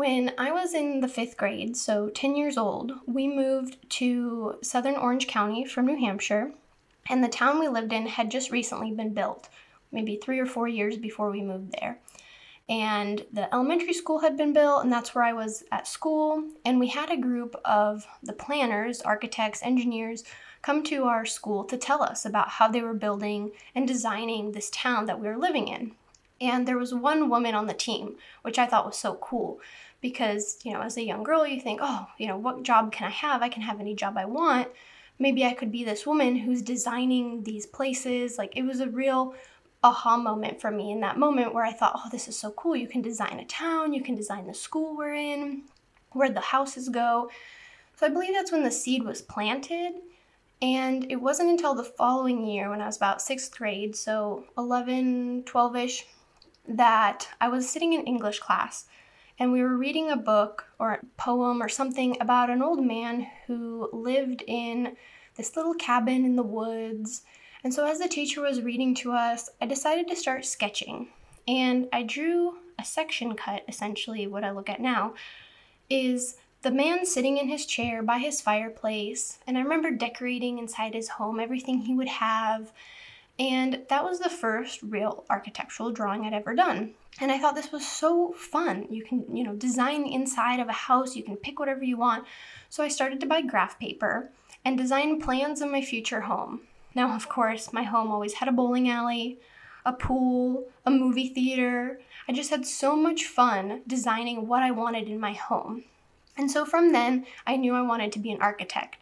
When 0.00 0.32
I 0.38 0.50
was 0.50 0.72
in 0.72 1.00
the 1.00 1.08
fifth 1.08 1.36
grade, 1.36 1.76
so 1.76 2.08
10 2.08 2.34
years 2.34 2.56
old, 2.56 2.92
we 3.06 3.28
moved 3.28 3.76
to 3.98 4.54
southern 4.62 4.96
Orange 4.96 5.26
County 5.26 5.66
from 5.66 5.84
New 5.84 5.98
Hampshire, 5.98 6.52
and 7.10 7.22
the 7.22 7.28
town 7.28 7.60
we 7.60 7.68
lived 7.68 7.92
in 7.92 8.06
had 8.06 8.30
just 8.30 8.50
recently 8.50 8.92
been 8.92 9.12
built 9.12 9.50
maybe 9.92 10.16
three 10.16 10.38
or 10.38 10.46
four 10.46 10.66
years 10.66 10.96
before 10.96 11.30
we 11.30 11.42
moved 11.42 11.72
there. 11.72 11.98
And 12.66 13.26
the 13.30 13.54
elementary 13.54 13.92
school 13.92 14.20
had 14.20 14.38
been 14.38 14.54
built, 14.54 14.82
and 14.82 14.90
that's 14.90 15.14
where 15.14 15.24
I 15.24 15.34
was 15.34 15.64
at 15.70 15.86
school. 15.86 16.44
And 16.64 16.80
we 16.80 16.88
had 16.88 17.10
a 17.10 17.16
group 17.18 17.54
of 17.66 18.06
the 18.22 18.32
planners, 18.32 19.02
architects, 19.02 19.62
engineers 19.62 20.24
come 20.62 20.82
to 20.84 21.04
our 21.04 21.26
school 21.26 21.64
to 21.64 21.76
tell 21.76 22.02
us 22.02 22.24
about 22.24 22.48
how 22.48 22.68
they 22.68 22.80
were 22.80 22.94
building 22.94 23.50
and 23.74 23.86
designing 23.86 24.52
this 24.52 24.70
town 24.70 25.04
that 25.04 25.20
we 25.20 25.28
were 25.28 25.36
living 25.36 25.68
in. 25.68 25.92
And 26.42 26.66
there 26.66 26.78
was 26.78 26.94
one 26.94 27.28
woman 27.28 27.54
on 27.54 27.66
the 27.66 27.74
team, 27.74 28.16
which 28.40 28.58
I 28.58 28.64
thought 28.64 28.86
was 28.86 28.96
so 28.96 29.16
cool 29.16 29.60
because, 30.00 30.58
you 30.64 30.72
know, 30.72 30.80
as 30.80 30.96
a 30.96 31.04
young 31.04 31.22
girl, 31.22 31.46
you 31.46 31.60
think, 31.60 31.80
oh, 31.82 32.06
you 32.18 32.26
know, 32.26 32.36
what 32.36 32.62
job 32.62 32.92
can 32.92 33.06
I 33.06 33.10
have? 33.10 33.42
I 33.42 33.48
can 33.48 33.62
have 33.62 33.80
any 33.80 33.94
job 33.94 34.16
I 34.16 34.24
want. 34.24 34.68
Maybe 35.18 35.44
I 35.44 35.52
could 35.52 35.70
be 35.70 35.84
this 35.84 36.06
woman 36.06 36.36
who's 36.36 36.62
designing 36.62 37.42
these 37.42 37.66
places. 37.66 38.38
Like, 38.38 38.56
it 38.56 38.62
was 38.62 38.80
a 38.80 38.88
real 38.88 39.34
aha 39.82 40.16
moment 40.16 40.60
for 40.60 40.70
me 40.70 40.90
in 40.92 41.00
that 41.00 41.18
moment 41.18 41.54
where 41.54 41.64
I 41.64 41.72
thought, 41.72 41.94
oh, 41.96 42.08
this 42.10 42.28
is 42.28 42.38
so 42.38 42.50
cool. 42.52 42.76
You 42.76 42.88
can 42.88 43.02
design 43.02 43.38
a 43.38 43.44
town, 43.44 43.92
you 43.92 44.02
can 44.02 44.14
design 44.14 44.46
the 44.46 44.54
school 44.54 44.96
we're 44.96 45.14
in, 45.14 45.62
where 46.12 46.30
the 46.30 46.40
houses 46.40 46.88
go. 46.88 47.30
So 47.96 48.06
I 48.06 48.10
believe 48.10 48.32
that's 48.32 48.52
when 48.52 48.64
the 48.64 48.70
seed 48.70 49.02
was 49.02 49.22
planted. 49.22 49.92
And 50.62 51.10
it 51.10 51.16
wasn't 51.16 51.50
until 51.50 51.74
the 51.74 51.84
following 51.84 52.46
year, 52.46 52.68
when 52.68 52.82
I 52.82 52.86
was 52.86 52.96
about 52.96 53.22
sixth 53.22 53.56
grade, 53.56 53.96
so 53.96 54.44
11, 54.58 55.44
12 55.44 55.76
ish, 55.76 56.06
that 56.68 57.28
I 57.40 57.48
was 57.48 57.68
sitting 57.68 57.94
in 57.94 58.04
English 58.04 58.38
class 58.38 58.86
and 59.40 59.50
we 59.50 59.62
were 59.62 59.76
reading 59.76 60.10
a 60.10 60.16
book 60.16 60.66
or 60.78 60.92
a 60.92 61.06
poem 61.16 61.60
or 61.60 61.68
something 61.68 62.16
about 62.20 62.50
an 62.50 62.62
old 62.62 62.84
man 62.84 63.26
who 63.48 63.88
lived 63.92 64.44
in 64.46 64.96
this 65.36 65.56
little 65.56 65.74
cabin 65.74 66.24
in 66.24 66.36
the 66.36 66.42
woods 66.44 67.22
and 67.62 67.74
so, 67.74 67.86
as 67.86 67.98
the 67.98 68.08
teacher 68.08 68.40
was 68.40 68.62
reading 68.62 68.94
to 68.96 69.12
us, 69.12 69.50
I 69.60 69.66
decided 69.66 70.08
to 70.08 70.16
start 70.16 70.46
sketching. 70.46 71.08
And 71.46 71.88
I 71.92 72.02
drew 72.02 72.56
a 72.78 72.84
section 72.84 73.34
cut, 73.34 73.64
essentially, 73.68 74.26
what 74.26 74.44
I 74.44 74.50
look 74.50 74.70
at 74.70 74.80
now 74.80 75.14
is 75.90 76.36
the 76.62 76.70
man 76.70 77.04
sitting 77.04 77.36
in 77.36 77.48
his 77.48 77.66
chair 77.66 78.02
by 78.02 78.18
his 78.18 78.40
fireplace. 78.40 79.38
And 79.46 79.58
I 79.58 79.62
remember 79.62 79.90
decorating 79.90 80.58
inside 80.58 80.94
his 80.94 81.08
home 81.08 81.38
everything 81.38 81.80
he 81.80 81.94
would 81.94 82.08
have. 82.08 82.72
And 83.40 83.86
that 83.88 84.04
was 84.04 84.18
the 84.18 84.28
first 84.28 84.82
real 84.82 85.24
architectural 85.30 85.90
drawing 85.90 86.26
I'd 86.26 86.34
ever 86.34 86.54
done. 86.54 86.92
And 87.22 87.32
I 87.32 87.38
thought 87.38 87.54
this 87.54 87.72
was 87.72 87.88
so 87.88 88.32
fun. 88.32 88.86
You 88.90 89.02
can, 89.02 89.34
you 89.34 89.42
know, 89.42 89.54
design 89.54 90.04
the 90.04 90.12
inside 90.12 90.60
of 90.60 90.68
a 90.68 90.72
house, 90.72 91.16
you 91.16 91.22
can 91.22 91.38
pick 91.38 91.58
whatever 91.58 91.82
you 91.82 91.96
want. 91.96 92.26
So 92.68 92.84
I 92.84 92.88
started 92.88 93.18
to 93.20 93.26
buy 93.26 93.40
graph 93.40 93.78
paper 93.78 94.30
and 94.62 94.76
design 94.76 95.22
plans 95.22 95.62
of 95.62 95.70
my 95.70 95.80
future 95.80 96.20
home. 96.20 96.60
Now, 96.94 97.16
of 97.16 97.30
course, 97.30 97.72
my 97.72 97.82
home 97.82 98.10
always 98.10 98.34
had 98.34 98.48
a 98.48 98.52
bowling 98.52 98.90
alley, 98.90 99.38
a 99.86 99.94
pool, 99.94 100.66
a 100.84 100.90
movie 100.90 101.30
theater. 101.30 101.98
I 102.28 102.32
just 102.32 102.50
had 102.50 102.66
so 102.66 102.94
much 102.94 103.24
fun 103.24 103.80
designing 103.86 104.48
what 104.48 104.62
I 104.62 104.70
wanted 104.70 105.08
in 105.08 105.18
my 105.18 105.32
home. 105.32 105.84
And 106.36 106.50
so 106.50 106.66
from 106.66 106.92
then, 106.92 107.24
I 107.46 107.56
knew 107.56 107.74
I 107.74 107.80
wanted 107.80 108.12
to 108.12 108.18
be 108.18 108.32
an 108.32 108.42
architect. 108.42 108.98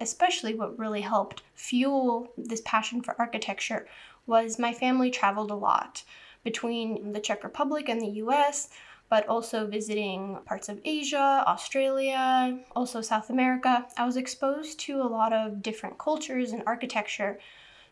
Especially 0.00 0.54
what 0.54 0.78
really 0.78 1.00
helped 1.00 1.42
fuel 1.54 2.32
this 2.36 2.62
passion 2.64 3.02
for 3.02 3.14
architecture 3.18 3.86
was 4.26 4.58
my 4.58 4.72
family 4.72 5.10
traveled 5.10 5.50
a 5.50 5.54
lot 5.54 6.02
between 6.44 7.12
the 7.12 7.20
Czech 7.20 7.42
Republic 7.44 7.88
and 7.88 8.00
the 8.00 8.20
US. 8.22 8.68
but 9.08 9.26
also 9.28 9.68
visiting 9.68 10.36
parts 10.44 10.68
of 10.68 10.80
Asia, 10.84 11.44
Australia, 11.46 12.58
also 12.74 13.00
South 13.00 13.30
America. 13.30 13.86
I 13.96 14.04
was 14.04 14.16
exposed 14.16 14.80
to 14.80 15.00
a 15.00 15.06
lot 15.06 15.32
of 15.32 15.62
different 15.62 15.96
cultures 15.96 16.50
and 16.50 16.62
architecture, 16.66 17.38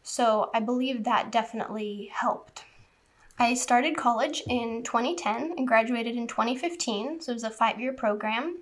so 0.02 0.50
I 0.52 0.58
believe 0.58 1.04
that 1.04 1.30
definitely 1.30 2.10
helped. 2.12 2.64
I 3.38 3.54
started 3.54 3.96
college 3.96 4.42
in 4.48 4.82
2010 4.84 5.54
and 5.56 5.66
graduated 5.66 6.16
in 6.16 6.26
2015, 6.26 7.20
so 7.20 7.30
it 7.30 7.34
was 7.34 7.44
a 7.44 7.50
five 7.50 7.80
year 7.80 7.92
program. 7.92 8.58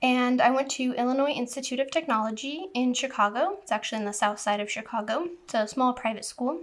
And 0.00 0.40
I 0.40 0.50
went 0.50 0.70
to 0.72 0.94
Illinois 0.94 1.32
Institute 1.32 1.80
of 1.80 1.90
Technology 1.90 2.68
in 2.72 2.94
Chicago. 2.94 3.58
It's 3.62 3.72
actually 3.72 3.98
in 3.98 4.04
the 4.04 4.12
south 4.12 4.38
side 4.38 4.60
of 4.60 4.70
Chicago. 4.70 5.28
It's 5.44 5.54
a 5.54 5.66
small 5.66 5.92
private 5.92 6.24
school. 6.24 6.60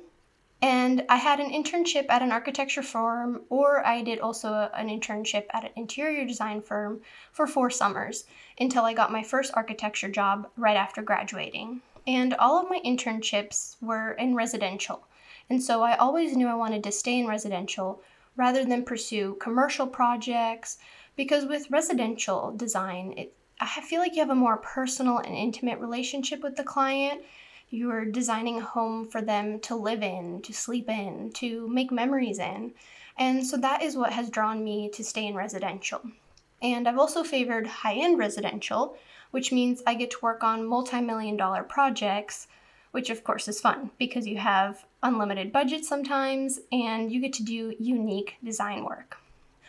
And 0.62 1.04
I 1.10 1.18
had 1.18 1.42
an 1.42 1.51
internship 1.51 2.06
at 2.10 2.22
an 2.22 2.32
architecture 2.32 2.82
firm, 2.82 3.42
or 3.50 3.86
I 3.86 4.01
did 4.01 4.20
also 4.20 4.70
an 4.74 4.88
internship 4.88 5.46
at 5.54 5.65
an 5.65 5.72
interior 5.75 6.25
design 6.25 6.62
firm 6.62 7.01
for 7.34 7.46
four 7.46 7.70
summers 7.70 8.24
until 8.58 8.86
I 8.86 8.94
got 8.94 9.12
my 9.12 9.22
first 9.22 9.51
architecture 9.54 10.10
job 10.10 10.50
right 10.56 10.77
after 10.77 11.01
graduating. 11.01 11.82
And 12.08 12.34
all 12.36 12.58
of 12.60 12.70
my 12.70 12.80
internships 12.86 13.75
were 13.82 14.13
in 14.13 14.34
residential. 14.34 15.06
And 15.50 15.62
so 15.62 15.84
I 15.84 15.98
always 15.98 16.38
knew 16.38 16.48
I 16.48 16.56
wanted 16.56 16.84
to 16.86 16.92
stay 16.92 17.20
in 17.20 17.27
residential 17.27 18.01
rather 18.38 18.63
than 18.65 18.84
pursue 18.86 19.38
commercial 19.39 19.88
projects 19.88 20.77
because 21.16 21.46
with 21.46 21.72
residential 21.72 22.52
design, 22.56 23.14
it, 23.18 23.34
I 23.60 23.82
feel 23.82 24.00
like 24.00 24.16
you 24.16 24.22
have 24.22 24.30
a 24.30 24.36
more 24.36 24.58
personal 24.58 25.20
and 25.20 25.36
intimate 25.36 25.80
relationship 25.80 26.42
with 26.42 26.56
the 26.56 26.64
client 26.64 27.22
you're 27.70 28.06
designing 28.06 28.58
a 28.58 28.66
home 28.66 29.08
for 29.08 29.22
them 29.22 29.60
to 29.62 29.76
live 29.76 30.04
in, 30.04 30.42
to 30.44 30.54
sleep 30.54 30.90
in, 30.90 31.32
to 31.34 31.68
make 31.68 31.92
memories 31.92 32.40
in. 32.40 32.74
And 33.18 33.46
so 33.46 33.58
that 33.58 33.82
is 33.82 33.96
what 33.96 34.14
has 34.14 34.30
drawn 34.30 34.64
me 34.64 34.90
to 34.90 35.04
stay 35.04 35.26
in 35.26 35.36
residential. 35.36 36.02
And 36.62 36.88
I've 36.88 36.98
also 36.98 37.24
favored 37.24 37.68
high 37.68 37.96
end 37.96 38.18
residential, 38.18 38.98
which 39.32 39.52
means 39.52 39.82
I 39.86 39.96
get 39.96 40.12
to 40.12 40.18
work 40.22 40.44
on 40.44 40.66
multi 40.66 41.02
million 41.02 41.38
dollar 41.38 41.64
projects, 41.64 42.48
which 42.92 43.10
of 43.10 43.24
course 43.24 43.48
is 43.48 43.60
fun 43.60 43.92
because 43.98 44.28
you 44.28 44.38
have 44.38 44.86
unlimited 45.04 45.52
budget 45.52 45.86
sometimes 45.86 46.60
and 46.72 47.12
you 47.12 47.20
get 47.20 47.34
to 47.34 47.44
do 47.44 47.76
unique 47.80 48.36
design 48.44 48.86
work. 48.86 49.18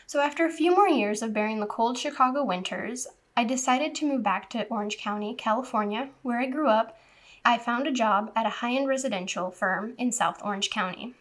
So, 0.08 0.20
after 0.20 0.46
a 0.46 0.52
few 0.52 0.72
more 0.72 0.88
years 0.88 1.20
of 1.20 1.32
bearing 1.32 1.58
the 1.58 1.66
cold 1.66 1.98
Chicago 1.98 2.44
winters, 2.44 3.08
I 3.36 3.42
decided 3.42 3.92
to 3.96 4.06
move 4.06 4.22
back 4.22 4.48
to 4.50 4.64
Orange 4.68 4.98
County, 4.98 5.34
California, 5.34 6.10
where 6.22 6.38
I 6.38 6.46
grew 6.46 6.68
up, 6.68 6.96
I 7.44 7.58
found 7.58 7.88
a 7.88 7.92
job 7.92 8.30
at 8.36 8.46
a 8.46 8.60
high 8.60 8.74
end 8.74 8.86
residential 8.86 9.50
firm 9.50 9.94
in 9.98 10.12
South 10.12 10.40
Orange 10.44 10.70
County. 10.70 11.14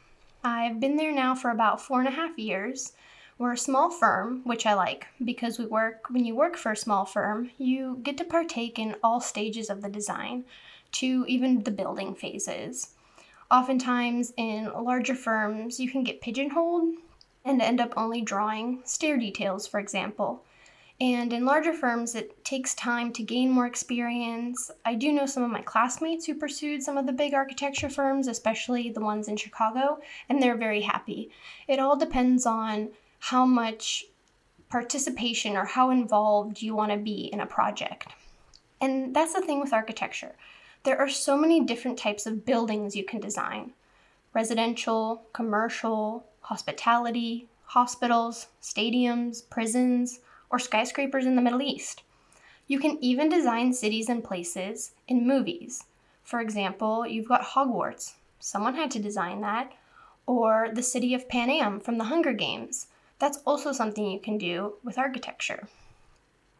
I've 0.43 0.79
been 0.79 0.97
there 0.97 1.11
now 1.11 1.33
for 1.33 1.49
about 1.49 1.81
four 1.81 1.97
and 1.97 2.07
a 2.07 2.11
half 2.11 2.37
years. 2.37 2.93
We're 3.39 3.53
a 3.53 3.57
small 3.57 3.89
firm, 3.89 4.41
which 4.43 4.67
I 4.67 4.75
like 4.75 5.07
because 5.23 5.57
we 5.57 5.65
work, 5.65 6.11
when 6.11 6.23
you 6.23 6.35
work 6.35 6.55
for 6.55 6.71
a 6.71 6.77
small 6.77 7.05
firm, 7.05 7.49
you 7.57 7.99
get 8.03 8.17
to 8.19 8.23
partake 8.23 8.77
in 8.77 8.97
all 9.03 9.19
stages 9.19 9.71
of 9.71 9.81
the 9.81 9.89
design 9.89 10.45
to 10.91 11.25
even 11.27 11.63
the 11.63 11.71
building 11.71 12.13
phases. 12.13 12.91
Oftentimes, 13.49 14.31
in 14.37 14.71
larger 14.73 15.15
firms, 15.15 15.79
you 15.79 15.89
can 15.89 16.03
get 16.03 16.21
pigeonholed 16.21 16.95
and 17.45 17.61
end 17.61 17.79
up 17.79 17.93
only 17.95 18.21
drawing 18.21 18.81
stair 18.83 19.17
details, 19.17 19.67
for 19.67 19.79
example. 19.79 20.43
And 20.99 21.33
in 21.33 21.45
larger 21.45 21.73
firms, 21.73 22.15
it 22.15 22.43
takes 22.45 22.73
time 22.73 23.11
to 23.13 23.23
gain 23.23 23.51
more 23.51 23.67
experience. 23.67 24.71
I 24.85 24.95
do 24.95 25.11
know 25.11 25.25
some 25.25 25.43
of 25.43 25.51
my 25.51 25.61
classmates 25.61 26.25
who 26.25 26.35
pursued 26.35 26.81
some 26.81 26.97
of 26.97 27.05
the 27.05 27.11
big 27.11 27.33
architecture 27.33 27.89
firms, 27.89 28.27
especially 28.27 28.89
the 28.89 29.01
ones 29.01 29.27
in 29.27 29.35
Chicago, 29.35 29.99
and 30.29 30.41
they're 30.41 30.55
very 30.55 30.81
happy. 30.81 31.29
It 31.67 31.79
all 31.79 31.97
depends 31.97 32.45
on 32.45 32.89
how 33.19 33.45
much 33.45 34.05
participation 34.69 35.57
or 35.57 35.65
how 35.65 35.89
involved 35.89 36.61
you 36.61 36.75
want 36.75 36.91
to 36.91 36.97
be 36.97 37.29
in 37.31 37.41
a 37.41 37.45
project. 37.45 38.07
And 38.79 39.13
that's 39.15 39.33
the 39.33 39.41
thing 39.41 39.59
with 39.59 39.73
architecture. 39.73 40.35
There 40.83 40.97
are 40.97 41.09
so 41.09 41.37
many 41.37 41.63
different 41.63 41.97
types 41.97 42.25
of 42.25 42.45
buildings 42.45 42.95
you 42.95 43.03
can 43.03 43.19
design 43.19 43.73
residential, 44.33 45.23
commercial, 45.31 46.25
hospitality, 46.45 47.47
hospitals, 47.65 48.47
stadiums, 48.61 49.49
prisons 49.49 50.19
or 50.49 50.59
skyscrapers 50.59 51.25
in 51.25 51.35
the 51.35 51.41
Middle 51.41 51.61
East. 51.61 52.03
You 52.67 52.79
can 52.79 52.97
even 53.01 53.29
design 53.29 53.73
cities 53.73 54.09
and 54.09 54.23
places 54.23 54.91
in 55.07 55.27
movies. 55.27 55.85
For 56.23 56.39
example, 56.39 57.05
you've 57.05 57.27
got 57.27 57.41
Hogwarts. 57.41 58.13
Someone 58.39 58.75
had 58.75 58.91
to 58.91 58.99
design 58.99 59.41
that. 59.41 59.73
Or 60.27 60.69
the 60.73 60.83
city 60.83 61.13
of 61.13 61.29
Panem 61.29 61.79
from 61.79 61.97
the 61.97 62.05
Hunger 62.05 62.33
Games. 62.33 62.87
That's 63.19 63.39
also 63.45 63.71
something 63.71 64.09
you 64.09 64.19
can 64.19 64.37
do 64.37 64.75
with 64.83 64.97
architecture. 64.97 65.67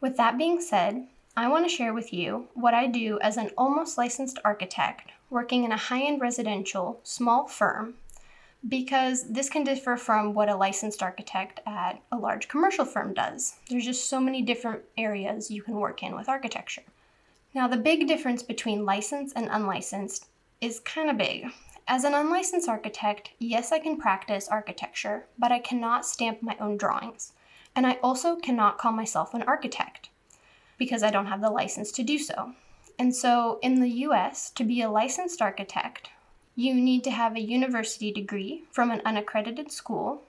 With 0.00 0.16
that 0.16 0.38
being 0.38 0.60
said, 0.60 1.06
I 1.36 1.48
want 1.48 1.64
to 1.64 1.74
share 1.74 1.92
with 1.92 2.12
you 2.12 2.48
what 2.54 2.74
I 2.74 2.86
do 2.86 3.18
as 3.20 3.36
an 3.36 3.50
almost 3.58 3.98
licensed 3.98 4.38
architect 4.44 5.10
working 5.30 5.64
in 5.64 5.72
a 5.72 5.76
high 5.76 6.02
end 6.02 6.20
residential 6.20 7.00
small 7.02 7.46
firm 7.46 7.94
because 8.68 9.28
this 9.28 9.48
can 9.48 9.64
differ 9.64 9.96
from 9.96 10.34
what 10.34 10.48
a 10.48 10.56
licensed 10.56 11.02
architect 11.02 11.60
at 11.66 12.00
a 12.10 12.16
large 12.16 12.48
commercial 12.48 12.84
firm 12.84 13.14
does. 13.14 13.56
There's 13.68 13.84
just 13.84 14.08
so 14.08 14.20
many 14.20 14.42
different 14.42 14.82
areas 14.96 15.50
you 15.50 15.62
can 15.62 15.74
work 15.74 16.02
in 16.02 16.14
with 16.14 16.28
architecture. 16.28 16.82
Now, 17.54 17.68
the 17.68 17.76
big 17.76 18.06
difference 18.06 18.42
between 18.42 18.84
licensed 18.84 19.36
and 19.36 19.48
unlicensed 19.50 20.26
is 20.60 20.80
kind 20.80 21.10
of 21.10 21.18
big. 21.18 21.46
As 21.88 22.04
an 22.04 22.14
unlicensed 22.14 22.68
architect, 22.68 23.30
yes, 23.38 23.70
I 23.72 23.78
can 23.78 23.96
practice 23.96 24.48
architecture, 24.48 25.26
but 25.38 25.52
I 25.52 25.60
cannot 25.60 26.04
stamp 26.04 26.42
my 26.42 26.56
own 26.58 26.76
drawings. 26.76 27.32
And 27.74 27.86
I 27.86 27.98
also 28.02 28.36
cannot 28.36 28.78
call 28.78 28.92
myself 28.92 29.34
an 29.34 29.42
architect 29.42 30.08
because 30.78 31.02
I 31.02 31.10
don't 31.10 31.26
have 31.26 31.40
the 31.40 31.50
license 31.50 31.92
to 31.92 32.02
do 32.02 32.18
so. 32.18 32.52
And 32.98 33.14
so 33.14 33.58
in 33.62 33.80
the 33.80 33.90
US, 34.06 34.50
to 34.52 34.64
be 34.64 34.80
a 34.82 34.90
licensed 34.90 35.40
architect, 35.40 36.10
you 36.58 36.74
need 36.74 37.04
to 37.04 37.10
have 37.10 37.36
a 37.36 37.40
university 37.40 38.10
degree 38.10 38.64
from 38.72 38.90
an 38.90 39.02
unaccredited 39.04 39.70
school. 39.70 40.22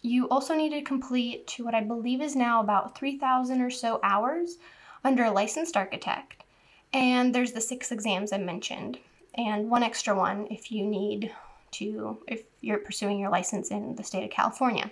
You 0.00 0.28
also 0.28 0.54
need 0.54 0.70
to 0.70 0.82
complete 0.82 1.48
to 1.48 1.64
what 1.64 1.74
I 1.74 1.82
believe 1.82 2.22
is 2.22 2.36
now 2.36 2.60
about 2.60 2.96
3,000 2.96 3.60
or 3.60 3.70
so 3.70 3.98
hours 4.04 4.58
under 5.02 5.24
a 5.24 5.32
licensed 5.32 5.76
architect. 5.76 6.44
And 6.92 7.34
there's 7.34 7.50
the 7.50 7.60
six 7.60 7.90
exams 7.90 8.32
I 8.32 8.38
mentioned, 8.38 8.98
and 9.34 9.68
one 9.68 9.82
extra 9.82 10.14
one 10.14 10.46
if 10.52 10.70
you 10.70 10.86
need 10.86 11.32
to, 11.72 12.18
if 12.28 12.44
you're 12.60 12.78
pursuing 12.78 13.18
your 13.18 13.30
license 13.30 13.72
in 13.72 13.96
the 13.96 14.04
state 14.04 14.24
of 14.24 14.30
California. 14.30 14.88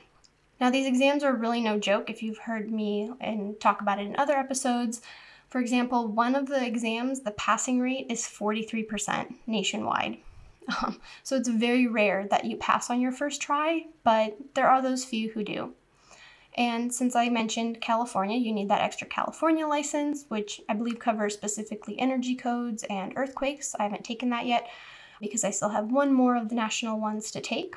Now, 0.61 0.71
these 0.71 0.87
exams 0.87 1.23
are 1.23 1.35
really 1.35 1.61
no 1.61 1.78
joke 1.78 2.11
if 2.11 2.21
you've 2.21 2.38
heard 2.38 2.71
me 2.71 3.12
and 3.21 3.61
talk 3.61 3.81
about 3.81 4.00
it 4.00 4.07
in 4.07 4.16
other 4.16 4.35
episodes. 4.35 5.02
For 5.49 5.61
example, 5.61 6.09
one 6.09 6.35
of 6.35 6.47
the 6.47 6.64
exams, 6.64 7.21
the 7.21 7.31
passing 7.31 7.78
rate 7.78 8.07
is 8.09 8.23
43% 8.23 9.35
nationwide. 9.47 10.19
Um, 10.83 11.00
so 11.23 11.37
it's 11.37 11.49
very 11.49 11.87
rare 11.87 12.26
that 12.30 12.44
you 12.44 12.56
pass 12.56 12.90
on 12.90 13.00
your 13.00 13.12
first 13.12 13.42
try, 13.42 13.87
but 14.02 14.37
there 14.54 14.68
are 14.68 14.80
those 14.80 15.04
few 15.04 15.30
who 15.30 15.44
do. 15.44 15.75
And 16.56 16.94
since 16.94 17.16
I 17.16 17.28
mentioned 17.28 17.80
California, 17.80 18.38
you 18.38 18.52
need 18.52 18.68
that 18.71 18.80
extra 18.80 19.06
California 19.06 19.66
license, 19.66 20.25
which 20.28 20.61
I 20.68 20.75
believe 20.75 20.99
covers 20.99 21.35
specifically 21.35 21.99
energy 21.99 22.37
codes 22.37 22.85
and 22.88 23.12
earthquakes. 23.16 23.75
I 23.78 23.83
haven't 23.83 24.04
taken 24.04 24.30
that 24.30 24.47
yet 24.47 24.68
because 25.21 25.44
I 25.44 25.50
still 25.50 25.71
have 25.71 25.90
one 25.90 26.12
more 26.12 26.37
of 26.37 26.49
the 26.49 26.54
national 26.54 27.00
ones 27.00 27.30
to 27.33 27.40
take. 27.40 27.75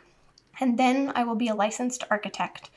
And 0.59 0.77
then 0.77 1.11
I 1.15 1.23
will 1.23 1.35
be 1.35 1.47
a 1.47 1.55
licensed 1.55 2.03
architect. 2.09 2.69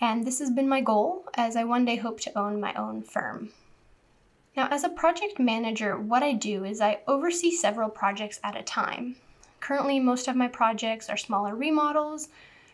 And 0.00 0.26
this 0.26 0.40
has 0.40 0.50
been 0.50 0.68
my 0.68 0.80
goal 0.80 1.24
as 1.34 1.56
I 1.56 1.64
one 1.64 1.84
day 1.84 1.96
hope 1.96 2.20
to 2.20 2.38
own 2.38 2.60
my 2.60 2.74
own 2.74 3.02
firm. 3.02 3.50
Now, 4.56 4.68
as 4.70 4.84
a 4.84 4.88
project 4.88 5.38
manager, 5.38 5.98
what 5.98 6.22
I 6.22 6.32
do 6.32 6.64
is 6.64 6.80
I 6.80 7.00
oversee 7.08 7.50
several 7.50 7.88
projects 7.88 8.38
at 8.44 8.56
a 8.56 8.62
time. 8.62 9.16
Currently, 9.64 9.98
most 9.98 10.28
of 10.28 10.36
my 10.36 10.46
projects 10.46 11.08
are 11.08 11.16
smaller 11.16 11.56
remodels. 11.56 12.28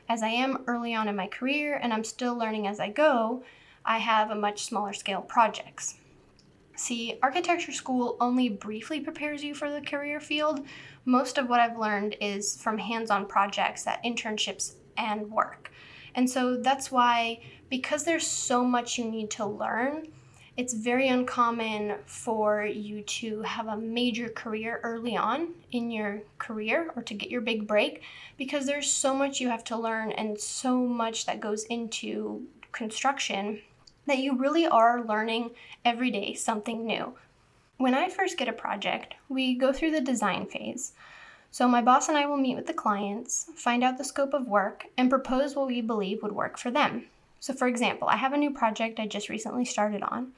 As 0.08 0.24
I 0.24 0.30
am 0.30 0.64
early 0.66 0.92
on 0.92 1.06
in 1.06 1.14
my 1.14 1.28
career 1.28 1.78
and 1.80 1.92
I'm 1.92 2.02
still 2.02 2.36
learning 2.36 2.66
as 2.66 2.80
I 2.80 2.88
go, 2.88 3.44
I 3.84 3.98
have 3.98 4.32
a 4.32 4.34
much 4.34 4.64
smaller 4.64 4.92
scale 4.92 5.20
projects. 5.20 5.98
See, 6.74 7.16
architecture 7.22 7.70
school 7.70 8.16
only 8.20 8.48
briefly 8.48 8.98
prepares 8.98 9.44
you 9.44 9.54
for 9.54 9.70
the 9.70 9.80
career 9.80 10.18
field. 10.18 10.66
Most 11.04 11.38
of 11.38 11.48
what 11.48 11.60
I've 11.60 11.78
learned 11.78 12.16
is 12.20 12.60
from 12.60 12.76
hands 12.76 13.08
on 13.08 13.26
projects 13.26 13.86
at 13.86 14.02
internships 14.02 14.74
and 14.96 15.30
work. 15.30 15.70
And 16.16 16.28
so 16.28 16.56
that's 16.56 16.90
why, 16.90 17.40
because 17.68 18.02
there's 18.02 18.26
so 18.26 18.64
much 18.64 18.98
you 18.98 19.08
need 19.08 19.30
to 19.30 19.46
learn, 19.46 20.08
it's 20.56 20.74
very 20.74 21.08
uncommon 21.08 21.94
for 22.06 22.64
you 22.64 23.02
to 23.02 23.42
have 23.42 23.68
a 23.68 23.76
major 23.76 24.28
career 24.28 24.80
early 24.82 25.16
on 25.16 25.54
in 25.72 25.90
your 25.90 26.22
career 26.38 26.90
or 26.96 27.02
to 27.02 27.14
get 27.14 27.30
your 27.30 27.40
big 27.40 27.66
break 27.66 28.02
because 28.36 28.66
there's 28.66 28.90
so 28.90 29.14
much 29.14 29.40
you 29.40 29.48
have 29.48 29.64
to 29.64 29.76
learn 29.76 30.12
and 30.12 30.38
so 30.38 30.76
much 30.78 31.26
that 31.26 31.40
goes 31.40 31.64
into 31.64 32.46
construction 32.72 33.60
that 34.06 34.18
you 34.18 34.36
really 34.36 34.66
are 34.66 35.04
learning 35.04 35.50
every 35.84 36.10
day 36.10 36.34
something 36.34 36.84
new. 36.84 37.14
When 37.76 37.94
I 37.94 38.08
first 38.08 38.36
get 38.36 38.48
a 38.48 38.52
project, 38.52 39.14
we 39.28 39.54
go 39.54 39.72
through 39.72 39.92
the 39.92 40.00
design 40.00 40.46
phase. 40.46 40.92
So, 41.52 41.66
my 41.66 41.80
boss 41.80 42.08
and 42.08 42.16
I 42.16 42.26
will 42.26 42.36
meet 42.36 42.56
with 42.56 42.66
the 42.66 42.74
clients, 42.74 43.50
find 43.56 43.82
out 43.82 43.98
the 43.98 44.04
scope 44.04 44.34
of 44.34 44.46
work, 44.46 44.86
and 44.96 45.10
propose 45.10 45.56
what 45.56 45.66
we 45.66 45.80
believe 45.80 46.22
would 46.22 46.32
work 46.32 46.58
for 46.58 46.70
them. 46.70 47.06
So, 47.40 47.52
for 47.54 47.66
example, 47.66 48.06
I 48.08 48.16
have 48.16 48.32
a 48.32 48.38
new 48.38 48.50
project 48.50 49.00
I 49.00 49.06
just 49.06 49.28
recently 49.28 49.64
started 49.64 50.02
on. 50.02 50.32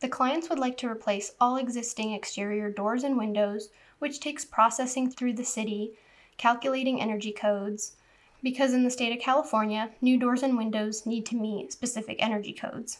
The 0.00 0.08
clients 0.08 0.48
would 0.48 0.58
like 0.58 0.76
to 0.78 0.88
replace 0.88 1.32
all 1.40 1.56
existing 1.56 2.12
exterior 2.12 2.70
doors 2.70 3.04
and 3.04 3.16
windows, 3.16 3.68
which 3.98 4.20
takes 4.20 4.44
processing 4.44 5.10
through 5.10 5.34
the 5.34 5.44
city, 5.44 5.92
calculating 6.36 7.00
energy 7.00 7.32
codes, 7.32 7.96
because 8.42 8.74
in 8.74 8.84
the 8.84 8.90
state 8.90 9.12
of 9.12 9.22
California, 9.22 9.90
new 10.00 10.18
doors 10.18 10.42
and 10.42 10.56
windows 10.56 11.06
need 11.06 11.26
to 11.26 11.36
meet 11.36 11.72
specific 11.72 12.16
energy 12.20 12.52
codes. 12.52 12.98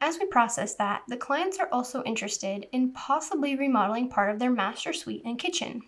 As 0.00 0.18
we 0.18 0.26
process 0.26 0.74
that, 0.74 1.02
the 1.06 1.16
clients 1.16 1.58
are 1.58 1.68
also 1.70 2.02
interested 2.02 2.66
in 2.72 2.92
possibly 2.92 3.54
remodeling 3.54 4.08
part 4.08 4.30
of 4.30 4.38
their 4.38 4.50
master 4.50 4.92
suite 4.92 5.22
and 5.24 5.38
kitchen. 5.38 5.82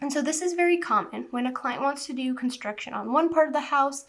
And 0.00 0.12
so 0.12 0.22
this 0.22 0.42
is 0.42 0.54
very 0.54 0.78
common 0.78 1.26
when 1.30 1.46
a 1.46 1.52
client 1.52 1.82
wants 1.82 2.06
to 2.06 2.12
do 2.12 2.34
construction 2.34 2.94
on 2.94 3.12
one 3.12 3.28
part 3.28 3.46
of 3.46 3.52
the 3.52 3.60
house. 3.60 4.06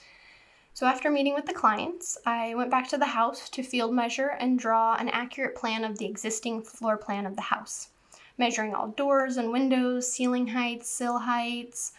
So 0.73 0.87
after 0.87 1.11
meeting 1.11 1.33
with 1.33 1.45
the 1.45 1.53
clients, 1.53 2.17
I 2.25 2.55
went 2.55 2.71
back 2.71 2.87
to 2.89 2.97
the 2.97 3.05
house 3.05 3.49
to 3.49 3.61
field 3.61 3.93
measure 3.93 4.29
and 4.39 4.57
draw 4.57 4.95
an 4.95 5.09
accurate 5.09 5.55
plan 5.55 5.83
of 5.83 5.97
the 5.97 6.05
existing 6.05 6.63
floor 6.63 6.95
plan 6.97 7.25
of 7.25 7.35
the 7.35 7.41
house, 7.41 7.89
measuring 8.37 8.73
all 8.73 8.87
doors 8.87 9.35
and 9.35 9.51
windows, 9.51 10.11
ceiling 10.11 10.47
heights, 10.47 10.89
sill 10.89 11.19
heights, 11.19 11.91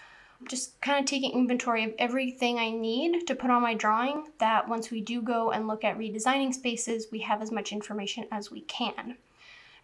just 0.49 0.81
kind 0.81 0.99
of 0.99 1.05
taking 1.05 1.33
inventory 1.33 1.85
of 1.85 1.95
everything 1.99 2.59
I 2.59 2.71
need 2.71 3.27
to 3.27 3.35
put 3.35 3.51
on 3.51 3.63
my 3.63 3.75
drawing 3.75 4.29
that 4.39 4.69
once 4.69 4.91
we 4.91 5.01
do 5.01 5.21
go 5.21 5.51
and 5.51 5.69
look 5.69 5.85
at 5.85 5.99
redesigning 5.99 6.55
spaces, 6.55 7.07
we 7.13 7.21
have 7.21 7.43
as 7.43 7.53
much 7.53 7.73
information 7.73 8.27
as 8.33 8.51
we 8.51 8.63
can. 8.63 9.19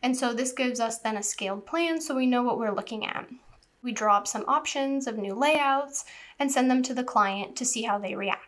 And 0.02 0.16
so 0.16 0.32
this 0.32 0.52
gives 0.52 0.80
us 0.80 0.98
then 0.98 1.16
a 1.16 1.22
scaled 1.22 1.66
plan 1.66 2.00
so 2.00 2.14
we 2.14 2.26
know 2.26 2.42
what 2.42 2.58
we're 2.58 2.74
looking 2.74 3.04
at. 3.04 3.28
We 3.82 3.92
draw 3.92 4.16
up 4.16 4.26
some 4.26 4.44
options 4.48 5.06
of 5.06 5.18
new 5.18 5.34
layouts 5.34 6.04
and 6.38 6.50
send 6.50 6.70
them 6.70 6.82
to 6.84 6.94
the 6.94 7.04
client 7.04 7.54
to 7.56 7.64
see 7.64 7.82
how 7.82 7.98
they 7.98 8.14
react. 8.14 8.47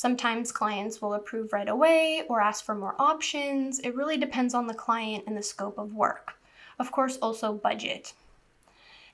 Sometimes 0.00 0.50
clients 0.50 1.02
will 1.02 1.12
approve 1.12 1.52
right 1.52 1.68
away 1.68 2.22
or 2.26 2.40
ask 2.40 2.64
for 2.64 2.74
more 2.74 2.94
options. 2.98 3.80
It 3.80 3.94
really 3.94 4.16
depends 4.16 4.54
on 4.54 4.66
the 4.66 4.72
client 4.72 5.24
and 5.26 5.36
the 5.36 5.42
scope 5.42 5.76
of 5.76 5.94
work. 5.94 6.36
Of 6.78 6.90
course, 6.90 7.18
also 7.18 7.52
budget. 7.52 8.14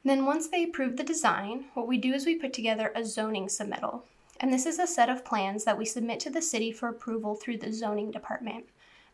And 0.05 0.11
then 0.11 0.27
once 0.27 0.47
they 0.47 0.63
approve 0.63 0.97
the 0.97 1.03
design, 1.03 1.65
what 1.75 1.89
we 1.89 1.99
do 1.99 2.13
is 2.13 2.25
we 2.25 2.37
put 2.37 2.53
together 2.53 2.93
a 2.95 3.05
zoning 3.05 3.49
submittal. 3.49 4.03
And 4.39 4.53
this 4.53 4.65
is 4.65 4.79
a 4.79 4.87
set 4.87 5.09
of 5.09 5.25
plans 5.25 5.65
that 5.65 5.77
we 5.77 5.85
submit 5.85 6.21
to 6.21 6.31
the 6.31 6.41
city 6.41 6.71
for 6.71 6.89
approval 6.89 7.35
through 7.35 7.59
the 7.59 7.73
zoning 7.73 8.13
department. 8.13 8.67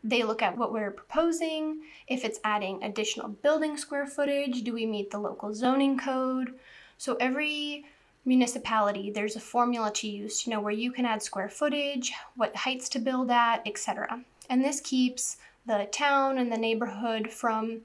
They 0.03 0.21
look 0.21 0.43
at 0.43 0.55
what 0.55 0.71
we're 0.71 0.91
proposing, 0.91 1.81
if 2.07 2.23
it's 2.23 2.39
adding 2.43 2.83
additional 2.83 3.29
building 3.29 3.77
square 3.77 4.05
footage, 4.05 4.61
do 4.61 4.73
we 4.73 4.85
meet 4.85 5.09
the 5.09 5.17
local 5.17 5.55
zoning 5.55 5.97
code? 5.97 6.53
So 6.99 7.15
every 7.15 7.85
municipality, 8.25 9.11
there's 9.11 9.35
a 9.35 9.41
formula 9.41 9.91
to 9.93 10.07
use 10.07 10.43
to 10.43 10.49
know 10.49 10.61
where 10.61 10.73
you 10.73 10.91
can 10.91 11.05
add 11.05 11.21
square 11.21 11.49
footage, 11.49 12.13
what 12.35 12.55
heights 12.55 12.89
to 12.89 12.99
build 12.99 13.29
at, 13.31 13.61
etc. 13.65 14.23
And 14.49 14.63
this 14.63 14.79
keeps 14.81 15.37
the 15.65 15.87
town 15.91 16.37
and 16.37 16.51
the 16.51 16.57
neighborhood 16.57 17.31
from 17.31 17.81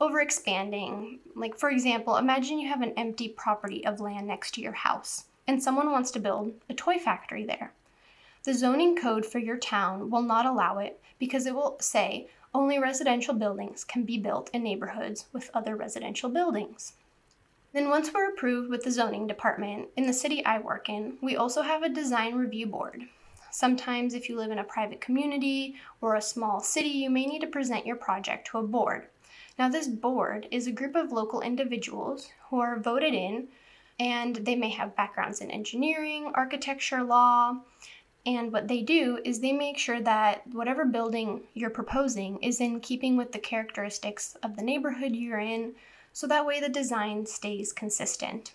over 0.00 0.20
expanding. 0.20 1.20
Like, 1.34 1.56
for 1.56 1.70
example, 1.70 2.16
imagine 2.16 2.58
you 2.58 2.68
have 2.68 2.82
an 2.82 2.94
empty 2.96 3.28
property 3.28 3.84
of 3.86 4.00
land 4.00 4.26
next 4.26 4.52
to 4.54 4.60
your 4.60 4.72
house 4.72 5.24
and 5.46 5.62
someone 5.62 5.90
wants 5.90 6.10
to 6.12 6.20
build 6.20 6.52
a 6.68 6.74
toy 6.74 6.98
factory 6.98 7.44
there. 7.44 7.72
The 8.44 8.54
zoning 8.54 8.96
code 8.96 9.24
for 9.24 9.38
your 9.38 9.56
town 9.56 10.10
will 10.10 10.22
not 10.22 10.46
allow 10.46 10.78
it 10.78 11.00
because 11.18 11.46
it 11.46 11.54
will 11.54 11.76
say 11.80 12.28
only 12.54 12.78
residential 12.78 13.34
buildings 13.34 13.84
can 13.84 14.04
be 14.04 14.18
built 14.18 14.50
in 14.52 14.62
neighborhoods 14.62 15.26
with 15.32 15.50
other 15.54 15.76
residential 15.76 16.28
buildings. 16.28 16.94
Then, 17.72 17.88
once 17.88 18.12
we're 18.12 18.28
approved 18.28 18.68
with 18.68 18.84
the 18.84 18.90
zoning 18.90 19.26
department, 19.26 19.88
in 19.96 20.06
the 20.06 20.12
city 20.12 20.44
I 20.44 20.58
work 20.58 20.88
in, 20.88 21.16
we 21.22 21.36
also 21.36 21.62
have 21.62 21.82
a 21.82 21.88
design 21.88 22.34
review 22.34 22.66
board. 22.66 23.04
Sometimes, 23.50 24.12
if 24.12 24.28
you 24.28 24.36
live 24.36 24.50
in 24.50 24.58
a 24.58 24.64
private 24.64 25.00
community 25.00 25.76
or 26.00 26.14
a 26.14 26.22
small 26.22 26.60
city, 26.60 26.90
you 26.90 27.08
may 27.08 27.24
need 27.24 27.40
to 27.40 27.46
present 27.46 27.86
your 27.86 27.96
project 27.96 28.46
to 28.48 28.58
a 28.58 28.62
board. 28.62 29.08
Now, 29.58 29.68
this 29.68 29.88
board 29.88 30.48
is 30.50 30.66
a 30.66 30.72
group 30.72 30.94
of 30.94 31.12
local 31.12 31.40
individuals 31.40 32.28
who 32.50 32.60
are 32.60 32.78
voted 32.78 33.14
in, 33.14 33.48
and 33.98 34.36
they 34.36 34.56
may 34.56 34.70
have 34.70 34.96
backgrounds 34.96 35.40
in 35.40 35.50
engineering, 35.50 36.30
architecture, 36.34 37.02
law, 37.02 37.56
and 38.24 38.52
what 38.52 38.68
they 38.68 38.82
do 38.82 39.18
is 39.24 39.40
they 39.40 39.52
make 39.52 39.78
sure 39.78 40.00
that 40.00 40.46
whatever 40.52 40.84
building 40.84 41.42
you're 41.54 41.70
proposing 41.70 42.38
is 42.38 42.60
in 42.60 42.80
keeping 42.80 43.16
with 43.16 43.32
the 43.32 43.38
characteristics 43.38 44.36
of 44.42 44.56
the 44.56 44.62
neighborhood 44.62 45.12
you're 45.12 45.40
in, 45.40 45.74
so 46.12 46.26
that 46.26 46.46
way 46.46 46.60
the 46.60 46.68
design 46.68 47.26
stays 47.26 47.72
consistent. 47.72 48.52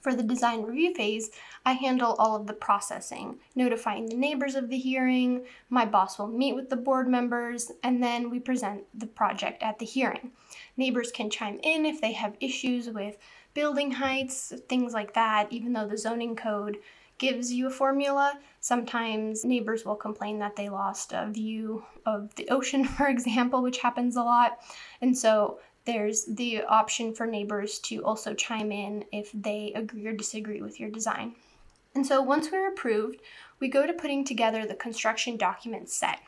For 0.00 0.14
the 0.14 0.22
design 0.22 0.62
review 0.62 0.94
phase, 0.94 1.30
I 1.66 1.74
handle 1.74 2.14
all 2.18 2.34
of 2.34 2.46
the 2.46 2.54
processing, 2.54 3.38
notifying 3.54 4.06
the 4.06 4.16
neighbors 4.16 4.54
of 4.54 4.70
the 4.70 4.78
hearing. 4.78 5.44
My 5.68 5.84
boss 5.84 6.18
will 6.18 6.26
meet 6.26 6.54
with 6.54 6.70
the 6.70 6.76
board 6.76 7.06
members, 7.06 7.70
and 7.82 8.02
then 8.02 8.30
we 8.30 8.40
present 8.40 8.84
the 8.98 9.06
project 9.06 9.62
at 9.62 9.78
the 9.78 9.84
hearing. 9.84 10.32
Neighbors 10.78 11.12
can 11.12 11.28
chime 11.28 11.60
in 11.62 11.84
if 11.84 12.00
they 12.00 12.12
have 12.12 12.36
issues 12.40 12.88
with 12.88 13.18
building 13.52 13.90
heights, 13.90 14.54
things 14.68 14.94
like 14.94 15.12
that, 15.12 15.48
even 15.52 15.74
though 15.74 15.86
the 15.86 15.98
zoning 15.98 16.34
code 16.34 16.78
gives 17.18 17.52
you 17.52 17.66
a 17.66 17.70
formula. 17.70 18.38
Sometimes 18.60 19.44
neighbors 19.44 19.84
will 19.84 19.96
complain 19.96 20.38
that 20.38 20.56
they 20.56 20.70
lost 20.70 21.12
a 21.12 21.28
view 21.30 21.84
of 22.06 22.34
the 22.36 22.48
ocean, 22.48 22.84
for 22.96 23.06
example, 23.06 23.62
which 23.62 23.78
happens 23.78 24.16
a 24.16 24.22
lot. 24.22 24.60
And 25.02 25.16
so 25.16 25.60
there's 25.84 26.24
the 26.26 26.62
option 26.62 27.14
for 27.14 27.26
neighbors 27.26 27.78
to 27.80 28.04
also 28.04 28.34
chime 28.34 28.70
in 28.70 29.04
if 29.12 29.30
they 29.32 29.72
agree 29.74 30.06
or 30.06 30.12
disagree 30.12 30.60
with 30.60 30.78
your 30.78 30.90
design. 30.90 31.34
And 31.94 32.06
so 32.06 32.20
once 32.22 32.50
we're 32.50 32.68
approved, 32.68 33.20
we 33.58 33.68
go 33.68 33.86
to 33.86 33.92
putting 33.92 34.24
together 34.24 34.66
the 34.66 34.74
construction 34.74 35.36
document 35.36 35.88
set. 35.88 36.20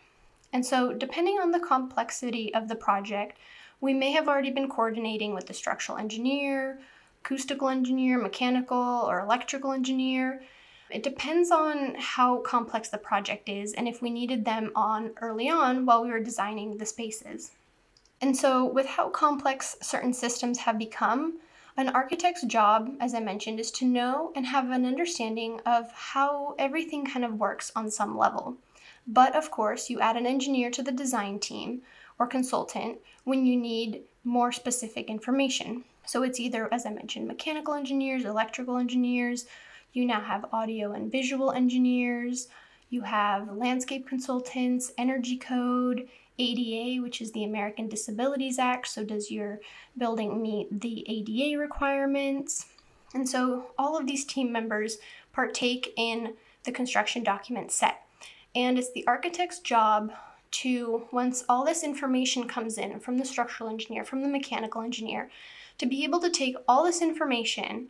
And 0.52 0.66
so, 0.66 0.92
depending 0.92 1.38
on 1.38 1.50
the 1.50 1.60
complexity 1.60 2.52
of 2.54 2.68
the 2.68 2.74
project, 2.74 3.38
we 3.80 3.94
may 3.94 4.12
have 4.12 4.28
already 4.28 4.50
been 4.50 4.68
coordinating 4.68 5.34
with 5.34 5.46
the 5.46 5.54
structural 5.54 5.96
engineer, 5.96 6.78
acoustical 7.24 7.68
engineer, 7.68 8.18
mechanical, 8.18 8.76
or 8.76 9.20
electrical 9.20 9.72
engineer. 9.72 10.42
It 10.90 11.02
depends 11.02 11.50
on 11.50 11.94
how 11.98 12.40
complex 12.40 12.90
the 12.90 12.98
project 12.98 13.48
is 13.48 13.72
and 13.72 13.88
if 13.88 14.02
we 14.02 14.10
needed 14.10 14.44
them 14.44 14.72
on 14.76 15.12
early 15.22 15.48
on 15.48 15.86
while 15.86 16.02
we 16.02 16.10
were 16.10 16.20
designing 16.20 16.76
the 16.76 16.84
spaces. 16.84 17.52
And 18.22 18.36
so, 18.36 18.64
with 18.64 18.86
how 18.86 19.08
complex 19.08 19.76
certain 19.82 20.12
systems 20.12 20.58
have 20.58 20.78
become, 20.78 21.40
an 21.76 21.88
architect's 21.88 22.44
job, 22.44 22.94
as 23.00 23.14
I 23.14 23.20
mentioned, 23.20 23.58
is 23.58 23.72
to 23.72 23.84
know 23.84 24.30
and 24.36 24.46
have 24.46 24.70
an 24.70 24.86
understanding 24.86 25.60
of 25.66 25.90
how 25.90 26.54
everything 26.56 27.04
kind 27.04 27.24
of 27.24 27.40
works 27.40 27.72
on 27.74 27.90
some 27.90 28.16
level. 28.16 28.58
But 29.08 29.34
of 29.34 29.50
course, 29.50 29.90
you 29.90 29.98
add 29.98 30.16
an 30.16 30.26
engineer 30.26 30.70
to 30.70 30.84
the 30.84 30.92
design 30.92 31.40
team 31.40 31.82
or 32.16 32.28
consultant 32.28 32.98
when 33.24 33.44
you 33.44 33.56
need 33.56 34.02
more 34.22 34.52
specific 34.52 35.10
information. 35.10 35.82
So 36.06 36.22
it's 36.22 36.38
either, 36.38 36.72
as 36.72 36.86
I 36.86 36.90
mentioned, 36.90 37.26
mechanical 37.26 37.74
engineers, 37.74 38.24
electrical 38.24 38.76
engineers, 38.76 39.46
you 39.92 40.04
now 40.04 40.20
have 40.20 40.46
audio 40.52 40.92
and 40.92 41.10
visual 41.10 41.50
engineers, 41.50 42.46
you 42.88 43.00
have 43.00 43.56
landscape 43.56 44.06
consultants, 44.06 44.92
energy 44.96 45.38
code, 45.38 46.08
ADA, 46.38 47.02
which 47.02 47.20
is 47.20 47.32
the 47.32 47.44
American 47.44 47.88
Disabilities 47.88 48.58
Act. 48.58 48.88
So, 48.88 49.04
does 49.04 49.30
your 49.30 49.60
building 49.96 50.42
meet 50.42 50.80
the 50.80 51.04
ADA 51.08 51.58
requirements? 51.58 52.66
And 53.14 53.28
so, 53.28 53.66
all 53.78 53.96
of 53.98 54.06
these 54.06 54.24
team 54.24 54.52
members 54.52 54.98
partake 55.32 55.92
in 55.96 56.34
the 56.64 56.72
construction 56.72 57.22
document 57.22 57.72
set. 57.72 58.02
And 58.54 58.78
it's 58.78 58.92
the 58.92 59.06
architect's 59.06 59.58
job 59.58 60.12
to, 60.52 61.04
once 61.10 61.44
all 61.48 61.64
this 61.64 61.82
information 61.82 62.46
comes 62.46 62.76
in 62.76 63.00
from 63.00 63.18
the 63.18 63.24
structural 63.24 63.70
engineer, 63.70 64.04
from 64.04 64.22
the 64.22 64.28
mechanical 64.28 64.82
engineer, 64.82 65.30
to 65.78 65.86
be 65.86 66.04
able 66.04 66.20
to 66.20 66.30
take 66.30 66.56
all 66.68 66.84
this 66.84 67.00
information 67.00 67.88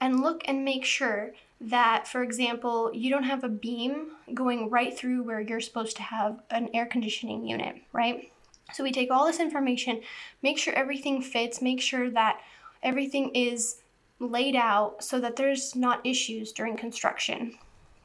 and 0.00 0.20
look 0.20 0.42
and 0.46 0.64
make 0.64 0.84
sure 0.84 1.32
that, 1.62 2.08
for 2.08 2.22
example, 2.22 2.90
you 2.92 3.10
don't 3.10 3.22
have 3.22 3.44
a 3.44 3.48
beam 3.48 4.08
going 4.34 4.68
right 4.68 4.96
through 4.96 5.22
where 5.22 5.40
you're 5.40 5.60
supposed 5.60 5.96
to 5.96 6.02
have 6.02 6.42
an 6.50 6.68
air 6.74 6.86
conditioning 6.86 7.46
unit, 7.46 7.76
right? 7.92 8.32
So 8.72 8.82
we 8.82 8.90
take 8.90 9.10
all 9.10 9.26
this 9.26 9.40
information, 9.40 10.00
make 10.42 10.58
sure 10.58 10.74
everything 10.74 11.22
fits, 11.22 11.62
make 11.62 11.80
sure 11.80 12.10
that 12.10 12.40
everything 12.82 13.30
is 13.34 13.76
laid 14.18 14.56
out 14.56 15.04
so 15.04 15.20
that 15.20 15.36
there's 15.36 15.76
not 15.76 16.04
issues 16.04 16.52
during 16.52 16.76
construction. 16.76 17.54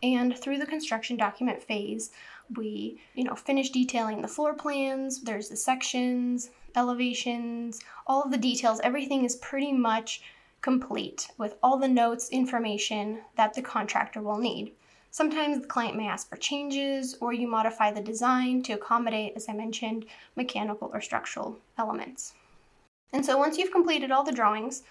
And 0.03 0.37
through 0.37 0.59
the 0.59 0.65
construction 0.65 1.17
document 1.17 1.63
phase, 1.63 2.11
we, 2.55 2.99
you 3.15 3.23
know, 3.23 3.35
finish 3.35 3.71
detailing 3.71 4.21
the 4.21 4.27
floor 4.27 4.53
plans, 4.53 5.21
there's 5.21 5.49
the 5.49 5.55
sections, 5.55 6.51
elevations, 6.75 7.79
all 8.05 8.21
of 8.23 8.31
the 8.31 8.37
details, 8.37 8.79
everything 8.83 9.25
is 9.25 9.35
pretty 9.37 9.73
much 9.73 10.21
complete 10.61 11.27
with 11.37 11.55
all 11.61 11.77
the 11.77 11.87
notes, 11.87 12.29
information 12.29 13.21
that 13.35 13.53
the 13.53 13.61
contractor 13.61 14.21
will 14.21 14.37
need. 14.37 14.73
Sometimes 15.11 15.61
the 15.61 15.67
client 15.67 15.95
may 15.95 16.07
ask 16.07 16.29
for 16.29 16.35
changes 16.35 17.15
or 17.21 17.33
you 17.33 17.47
modify 17.47 17.91
the 17.91 18.01
design 18.01 18.61
to 18.63 18.73
accommodate, 18.73 19.33
as 19.35 19.47
I 19.49 19.53
mentioned, 19.53 20.05
mechanical 20.35 20.91
or 20.93 21.01
structural 21.01 21.57
elements. 21.77 22.33
And 23.13 23.25
so 23.25 23.37
once 23.37 23.57
you've 23.57 23.71
completed 23.71 24.11
all 24.11 24.23
the 24.23 24.31
drawings, 24.31 24.83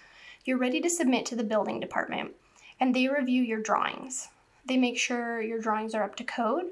you're 0.43 0.57
ready 0.57 0.81
to 0.81 0.89
submit 0.89 1.25
to 1.27 1.35
the 1.35 1.43
building 1.43 1.79
department 1.79 2.33
and 2.79 2.93
they 2.93 3.07
review 3.07 3.43
your 3.43 3.61
drawings. 3.61 4.29
They 4.65 4.77
make 4.77 4.97
sure 4.97 5.41
your 5.41 5.59
drawings 5.59 5.95
are 5.95 6.03
up 6.03 6.15
to 6.17 6.23
code. 6.23 6.65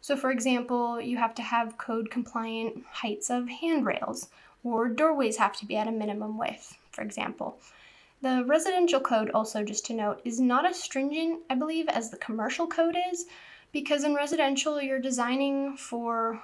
So, 0.00 0.16
for 0.16 0.30
example, 0.30 1.00
you 1.00 1.16
have 1.18 1.34
to 1.36 1.42
have 1.42 1.78
code 1.78 2.10
compliant 2.10 2.84
heights 2.90 3.30
of 3.30 3.48
handrails, 3.48 4.28
or 4.64 4.88
doorways 4.88 5.36
have 5.36 5.56
to 5.58 5.66
be 5.66 5.76
at 5.76 5.86
a 5.86 5.92
minimum 5.92 6.38
width, 6.38 6.76
for 6.90 7.02
example. 7.02 7.58
The 8.22 8.44
residential 8.46 9.00
code, 9.00 9.32
also 9.34 9.64
just 9.64 9.84
to 9.86 9.94
note, 9.94 10.20
is 10.24 10.38
not 10.38 10.64
as 10.64 10.80
stringent, 10.80 11.40
I 11.50 11.56
believe, 11.56 11.88
as 11.88 12.10
the 12.10 12.16
commercial 12.16 12.68
code 12.68 12.96
is, 13.12 13.26
because 13.72 14.04
in 14.04 14.14
residential, 14.14 14.80
you're 14.80 15.00
designing 15.00 15.76
for, 15.76 16.40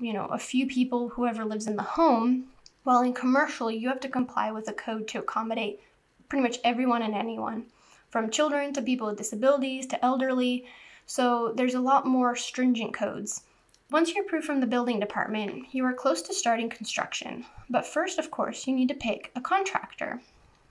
you 0.00 0.12
know, 0.12 0.26
a 0.26 0.38
few 0.38 0.66
people, 0.66 1.10
whoever 1.10 1.44
lives 1.44 1.68
in 1.68 1.76
the 1.76 1.84
home, 1.84 2.46
while 2.82 3.02
in 3.02 3.12
commercial, 3.12 3.70
you 3.70 3.86
have 3.86 4.00
to 4.00 4.08
comply 4.08 4.50
with 4.50 4.66
a 4.68 4.72
code 4.72 5.06
to 5.06 5.20
accommodate 5.20 5.78
pretty 6.28 6.42
much 6.42 6.58
everyone 6.64 7.02
and 7.02 7.14
anyone, 7.14 7.66
from 8.08 8.28
children 8.28 8.72
to 8.72 8.82
people 8.82 9.06
with 9.06 9.18
disabilities 9.18 9.86
to 9.86 10.04
elderly. 10.04 10.64
So 11.06 11.52
there's 11.54 11.74
a 11.74 11.80
lot 11.80 12.06
more 12.06 12.34
stringent 12.34 12.92
codes. 12.92 13.44
Once 13.92 14.12
you're 14.12 14.24
approved 14.24 14.46
from 14.46 14.58
the 14.58 14.66
building 14.66 14.98
department, 14.98 15.66
you 15.72 15.84
are 15.84 15.92
close 15.92 16.22
to 16.22 16.34
starting 16.34 16.68
construction. 16.68 17.44
But 17.68 17.86
first, 17.86 18.18
of 18.18 18.32
course, 18.32 18.66
you 18.66 18.74
need 18.74 18.88
to 18.88 18.94
pick 18.94 19.30
a 19.36 19.40
contractor. 19.40 20.20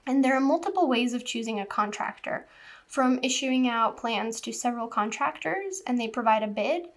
And 0.05 0.23
there 0.23 0.35
are 0.35 0.41
multiple 0.41 0.87
ways 0.87 1.13
of 1.13 1.25
choosing 1.25 1.59
a 1.59 1.65
contractor, 1.65 2.47
from 2.87 3.19
issuing 3.21 3.67
out 3.67 3.97
plans 3.97 4.41
to 4.41 4.51
several 4.51 4.87
contractors 4.87 5.81
and 5.85 5.99
they 5.99 6.07
provide 6.07 6.41
a 6.43 6.47
bid, 6.47 6.87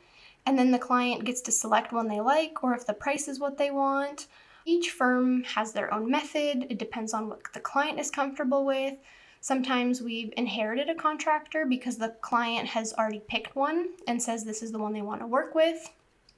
and 0.46 0.58
then 0.58 0.70
the 0.72 0.78
client 0.78 1.24
gets 1.24 1.40
to 1.42 1.52
select 1.52 1.92
one 1.92 2.08
they 2.08 2.20
like 2.20 2.64
or 2.64 2.74
if 2.74 2.86
the 2.86 2.94
price 2.94 3.28
is 3.28 3.38
what 3.38 3.58
they 3.58 3.70
want. 3.70 4.26
Each 4.64 4.90
firm 4.90 5.44
has 5.44 5.72
their 5.72 5.92
own 5.92 6.10
method, 6.10 6.66
it 6.70 6.78
depends 6.78 7.12
on 7.12 7.28
what 7.28 7.52
the 7.52 7.60
client 7.60 8.00
is 8.00 8.10
comfortable 8.10 8.64
with. 8.64 8.94
Sometimes 9.40 10.00
we've 10.00 10.32
inherited 10.36 10.88
a 10.88 10.94
contractor 10.94 11.66
because 11.66 11.98
the 11.98 12.14
client 12.20 12.68
has 12.68 12.94
already 12.94 13.20
picked 13.28 13.56
one 13.56 13.90
and 14.06 14.22
says 14.22 14.44
this 14.44 14.62
is 14.62 14.72
the 14.72 14.78
one 14.78 14.92
they 14.92 15.02
want 15.02 15.20
to 15.20 15.26
work 15.26 15.54
with. 15.54 15.90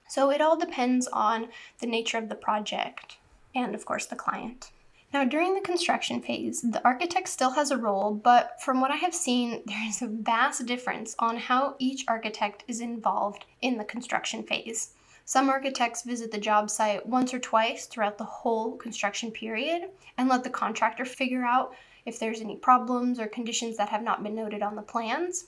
So 0.09 0.31
it 0.31 0.41
all 0.41 0.57
depends 0.57 1.07
on 1.09 1.49
the 1.81 1.87
nature 1.87 2.19
of 2.19 2.29
the 2.29 2.35
project 2.35 3.19
and, 3.55 3.75
of 3.75 3.85
course, 3.85 4.07
the 4.07 4.17
client. 4.17 4.71
Now, 5.15 5.23
during 5.23 5.55
the 5.55 5.61
construction 5.61 6.21
phase, 6.21 6.61
the 6.63 6.85
architect 6.85 7.29
still 7.29 7.53
has 7.53 7.71
a 7.71 7.77
role, 7.77 8.13
but 8.13 8.61
from 8.61 8.81
what 8.81 8.91
I 8.91 8.97
have 8.97 9.15
seen, 9.15 9.63
there 9.67 9.87
is 9.89 10.03
a 10.03 10.09
vast 10.09 10.67
difference 10.67 11.15
on 11.21 11.37
how 11.37 11.77
each 11.79 12.05
architect 12.09 12.65
is 12.67 12.81
involved 12.81 13.45
in 13.63 13.79
the 13.79 13.85
construction 13.85 14.43
phase. 14.43 14.91
Some 15.25 15.49
architects 15.49 16.03
visit 16.03 16.33
the 16.33 16.39
job 16.39 16.69
site 16.69 17.07
once 17.07 17.33
or 17.33 17.39
twice 17.39 17.87
throughout 17.87 18.19
the 18.19 18.25
whole 18.25 18.77
construction 18.77 19.31
period 19.31 19.89
and 20.19 20.29
let 20.29 20.43
the 20.43 20.51
contractor 20.51 21.05
figure 21.05 21.45
out 21.45 21.77
if 22.05 22.19
there's 22.19 22.41
any 22.41 22.57
problems 22.57 23.21
or 23.21 23.29
conditions 23.29 23.77
that 23.77 23.91
have 23.91 24.03
not 24.03 24.25
been 24.25 24.35
noted 24.35 24.63
on 24.63 24.75
the 24.75 24.83
plans. 24.83 25.45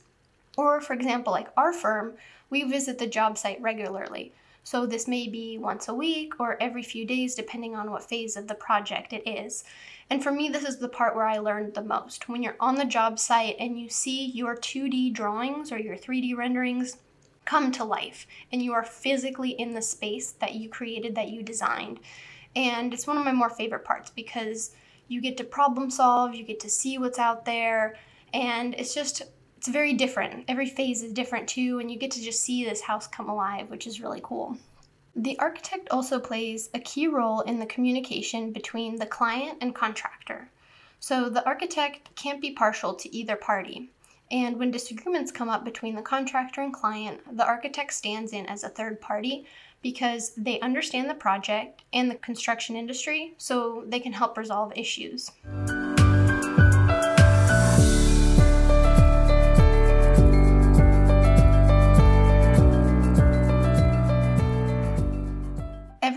Or, 0.56 0.80
for 0.80 0.92
example, 0.92 1.32
like 1.32 1.48
our 1.56 1.72
firm, 1.72 2.14
we 2.50 2.62
visit 2.62 2.98
the 2.98 3.08
job 3.08 3.36
site 3.36 3.60
regularly. 3.60 4.32
So 4.66 4.84
this 4.84 5.06
may 5.06 5.28
be 5.28 5.58
once 5.58 5.86
a 5.86 5.94
week 5.94 6.40
or 6.40 6.60
every 6.60 6.82
few 6.82 7.06
days, 7.06 7.36
depending 7.36 7.76
on 7.76 7.88
what 7.88 8.02
phase 8.02 8.36
of 8.36 8.48
the 8.48 8.56
project 8.56 9.12
it 9.12 9.22
is. 9.24 9.62
And 10.10 10.20
for 10.20 10.32
me, 10.32 10.48
this 10.48 10.64
is 10.64 10.78
the 10.78 10.88
part 10.88 11.14
where 11.14 11.24
I 11.24 11.38
learned 11.38 11.74
the 11.74 11.84
most. 11.84 12.28
When 12.28 12.42
you're 12.42 12.56
on 12.58 12.74
the 12.74 12.84
job 12.84 13.20
site 13.20 13.54
and 13.60 13.78
you 13.78 13.88
see 13.88 14.26
your 14.26 14.56
2D 14.56 15.12
drawings 15.12 15.70
or 15.70 15.78
your 15.78 15.94
3D 15.94 16.36
renderings 16.36 16.96
come 17.44 17.70
to 17.70 17.84
life 17.84 18.26
and 18.50 18.60
you 18.60 18.72
are 18.72 18.82
physically 18.82 19.50
in 19.50 19.72
the 19.72 19.80
space 19.80 20.32
that 20.32 20.56
you 20.56 20.68
created, 20.68 21.14
that 21.14 21.28
you 21.28 21.44
designed. 21.44 22.00
And 22.56 22.92
it's 22.92 23.06
one 23.06 23.18
of 23.18 23.24
my 23.24 23.30
more 23.30 23.50
favorite 23.50 23.84
parts 23.84 24.10
because 24.10 24.72
you 25.06 25.20
get 25.20 25.36
to 25.36 25.44
problem 25.44 25.90
solve, 25.90 26.34
you 26.34 26.42
get 26.42 26.58
to 26.58 26.68
see 26.68 26.98
what's 26.98 27.20
out 27.20 27.44
there, 27.44 27.96
and 28.34 28.74
it's 28.74 28.96
just 28.96 29.22
it's 29.56 29.68
very 29.68 29.94
different. 29.94 30.44
Every 30.48 30.66
phase 30.66 31.02
is 31.02 31.12
different 31.12 31.48
too, 31.48 31.78
and 31.78 31.90
you 31.90 31.98
get 31.98 32.10
to 32.12 32.22
just 32.22 32.42
see 32.42 32.64
this 32.64 32.82
house 32.82 33.06
come 33.06 33.28
alive, 33.28 33.70
which 33.70 33.86
is 33.86 34.00
really 34.00 34.20
cool. 34.22 34.56
The 35.14 35.38
architect 35.38 35.88
also 35.90 36.20
plays 36.20 36.68
a 36.74 36.78
key 36.80 37.06
role 37.06 37.40
in 37.40 37.58
the 37.58 37.66
communication 37.66 38.52
between 38.52 38.96
the 38.96 39.06
client 39.06 39.58
and 39.62 39.74
contractor. 39.74 40.50
So 41.00 41.28
the 41.28 41.44
architect 41.46 42.14
can't 42.16 42.40
be 42.40 42.52
partial 42.52 42.94
to 42.94 43.14
either 43.16 43.36
party. 43.36 43.90
And 44.30 44.58
when 44.58 44.70
disagreements 44.70 45.30
come 45.30 45.48
up 45.48 45.64
between 45.64 45.94
the 45.94 46.02
contractor 46.02 46.60
and 46.60 46.72
client, 46.72 47.20
the 47.36 47.46
architect 47.46 47.92
stands 47.92 48.32
in 48.32 48.44
as 48.46 48.64
a 48.64 48.68
third 48.68 49.00
party 49.00 49.46
because 49.82 50.34
they 50.36 50.58
understand 50.60 51.08
the 51.08 51.14
project 51.14 51.82
and 51.92 52.10
the 52.10 52.16
construction 52.16 52.76
industry, 52.76 53.34
so 53.38 53.84
they 53.86 54.00
can 54.00 54.12
help 54.12 54.36
resolve 54.36 54.72
issues. 54.76 55.30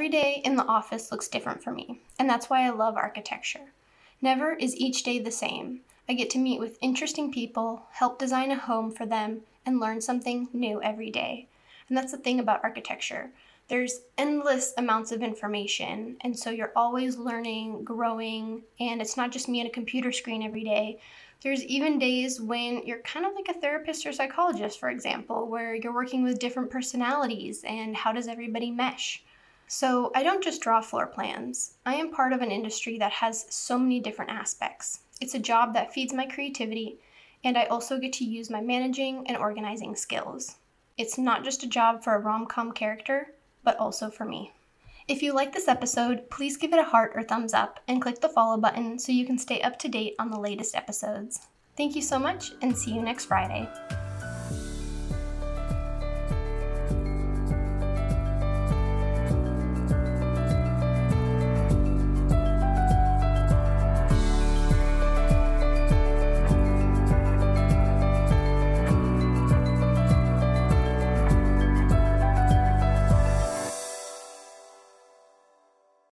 Every 0.10 0.22
day 0.22 0.42
in 0.44 0.56
the 0.56 0.66
office 0.66 1.12
looks 1.12 1.28
different 1.28 1.64
for 1.64 1.70
me, 1.70 2.02
and 2.18 2.28
that's 2.28 2.50
why 2.50 2.66
I 2.66 2.72
love 2.72 2.98
architecture. 2.98 3.74
Never 4.24 4.54
is 4.54 4.76
each 4.76 5.04
day 5.04 5.20
the 5.20 5.30
same. 5.30 5.82
I 6.10 6.14
get 6.14 6.32
to 6.32 6.40
meet 6.40 6.60
with 6.60 6.80
interesting 6.82 7.32
people, 7.32 7.84
help 7.92 8.18
design 8.18 8.50
a 8.50 8.56
home 8.56 8.90
for 8.90 9.06
them, 9.06 9.42
and 9.68 9.80
learn 9.80 10.02
something 10.02 10.50
new 10.52 10.82
every 10.82 11.12
day. 11.12 11.46
And 11.88 11.96
that's 11.96 12.12
the 12.12 12.18
thing 12.18 12.40
about 12.40 12.64
architecture. 12.64 13.30
There's 13.68 14.00
endless 14.18 14.74
amounts 14.78 15.12
of 15.12 15.22
information, 15.22 16.18
and 16.22 16.36
so 16.36 16.50
you're 16.50 16.74
always 16.76 17.18
learning, 17.18 17.84
growing, 17.84 18.64
and 18.80 19.04
it's 19.04 19.16
not 19.16 19.32
just 19.32 19.48
me 19.48 19.62
at 19.62 19.68
a 19.68 19.70
computer 19.70 20.12
screen 20.12 20.42
every 20.42 20.64
day. 20.64 21.00
There's 21.44 21.64
even 21.66 22.00
days 22.00 22.42
when 22.42 22.84
you're 22.84 23.04
kind 23.04 23.28
of 23.28 23.36
like 23.36 23.56
a 23.56 23.60
therapist 23.60 24.08
or 24.08 24.12
psychologist, 24.12 24.80
for 24.80 24.90
example, 24.90 25.46
where 25.46 25.76
you're 25.76 25.94
working 25.94 26.24
with 26.24 26.40
different 26.40 26.72
personalities 26.72 27.64
and 27.64 27.96
how 27.96 28.12
does 28.12 28.28
everybody 28.28 28.72
mesh. 28.72 29.24
So 29.72 30.12
I 30.16 30.24
don't 30.24 30.44
just 30.44 30.62
draw 30.62 30.82
floor 30.82 31.06
plans. 31.06 31.76
I 31.86 31.94
am 31.94 32.12
part 32.12 32.34
of 32.34 32.42
an 32.42 32.50
industry 32.50 32.98
that 32.98 33.12
has 33.12 33.46
so 33.52 33.78
many 33.78 34.00
different 34.00 34.32
aspects. 34.32 35.02
It's 35.22 35.36
a 35.36 35.40
job 35.40 35.76
that 35.76 35.94
feeds 35.94 36.12
my 36.12 36.26
creativity, 36.26 36.98
and 37.44 37.56
I 37.56 37.66
also 37.66 38.00
get 38.00 38.12
to 38.14 38.26
use 38.26 38.50
my 38.50 38.62
managing 38.62 39.28
and 39.28 39.38
organizing 39.38 39.96
skills. 39.96 40.56
It's 40.98 41.20
not 41.20 41.44
just 41.44 41.62
a 41.62 41.70
job 41.70 42.04
for 42.04 42.16
a 42.16 42.20
rom 42.20 42.48
com 42.48 42.72
character, 42.72 43.36
but 43.64 43.78
also 43.78 44.10
for 44.10 44.26
me. 44.26 44.52
If 45.08 45.22
you 45.22 45.34
like 45.34 45.54
this 45.54 45.68
episode, 45.68 46.32
please 46.32 46.58
give 46.58 46.74
it 46.74 46.80
a 46.80 46.84
heart 46.84 47.12
or 47.14 47.22
thumbs 47.22 47.54
up 47.54 47.80
and 47.88 48.02
click 48.02 48.22
the 48.22 48.30
follow 48.30 48.58
button 48.58 48.98
so 48.98 49.12
you 49.12 49.26
can 49.26 49.38
stay 49.38 49.62
up 49.62 49.78
to 49.80 49.88
date 49.88 50.16
on 50.18 50.32
the 50.32 50.40
latest 50.40 50.76
episodes. 50.76 51.48
Thank 51.78 51.96
you 51.96 52.02
so 52.02 52.18
much 52.18 52.54
and 52.64 52.76
see 52.76 52.92
you 52.92 53.04
next 53.04 53.26
Friday. 53.26 53.70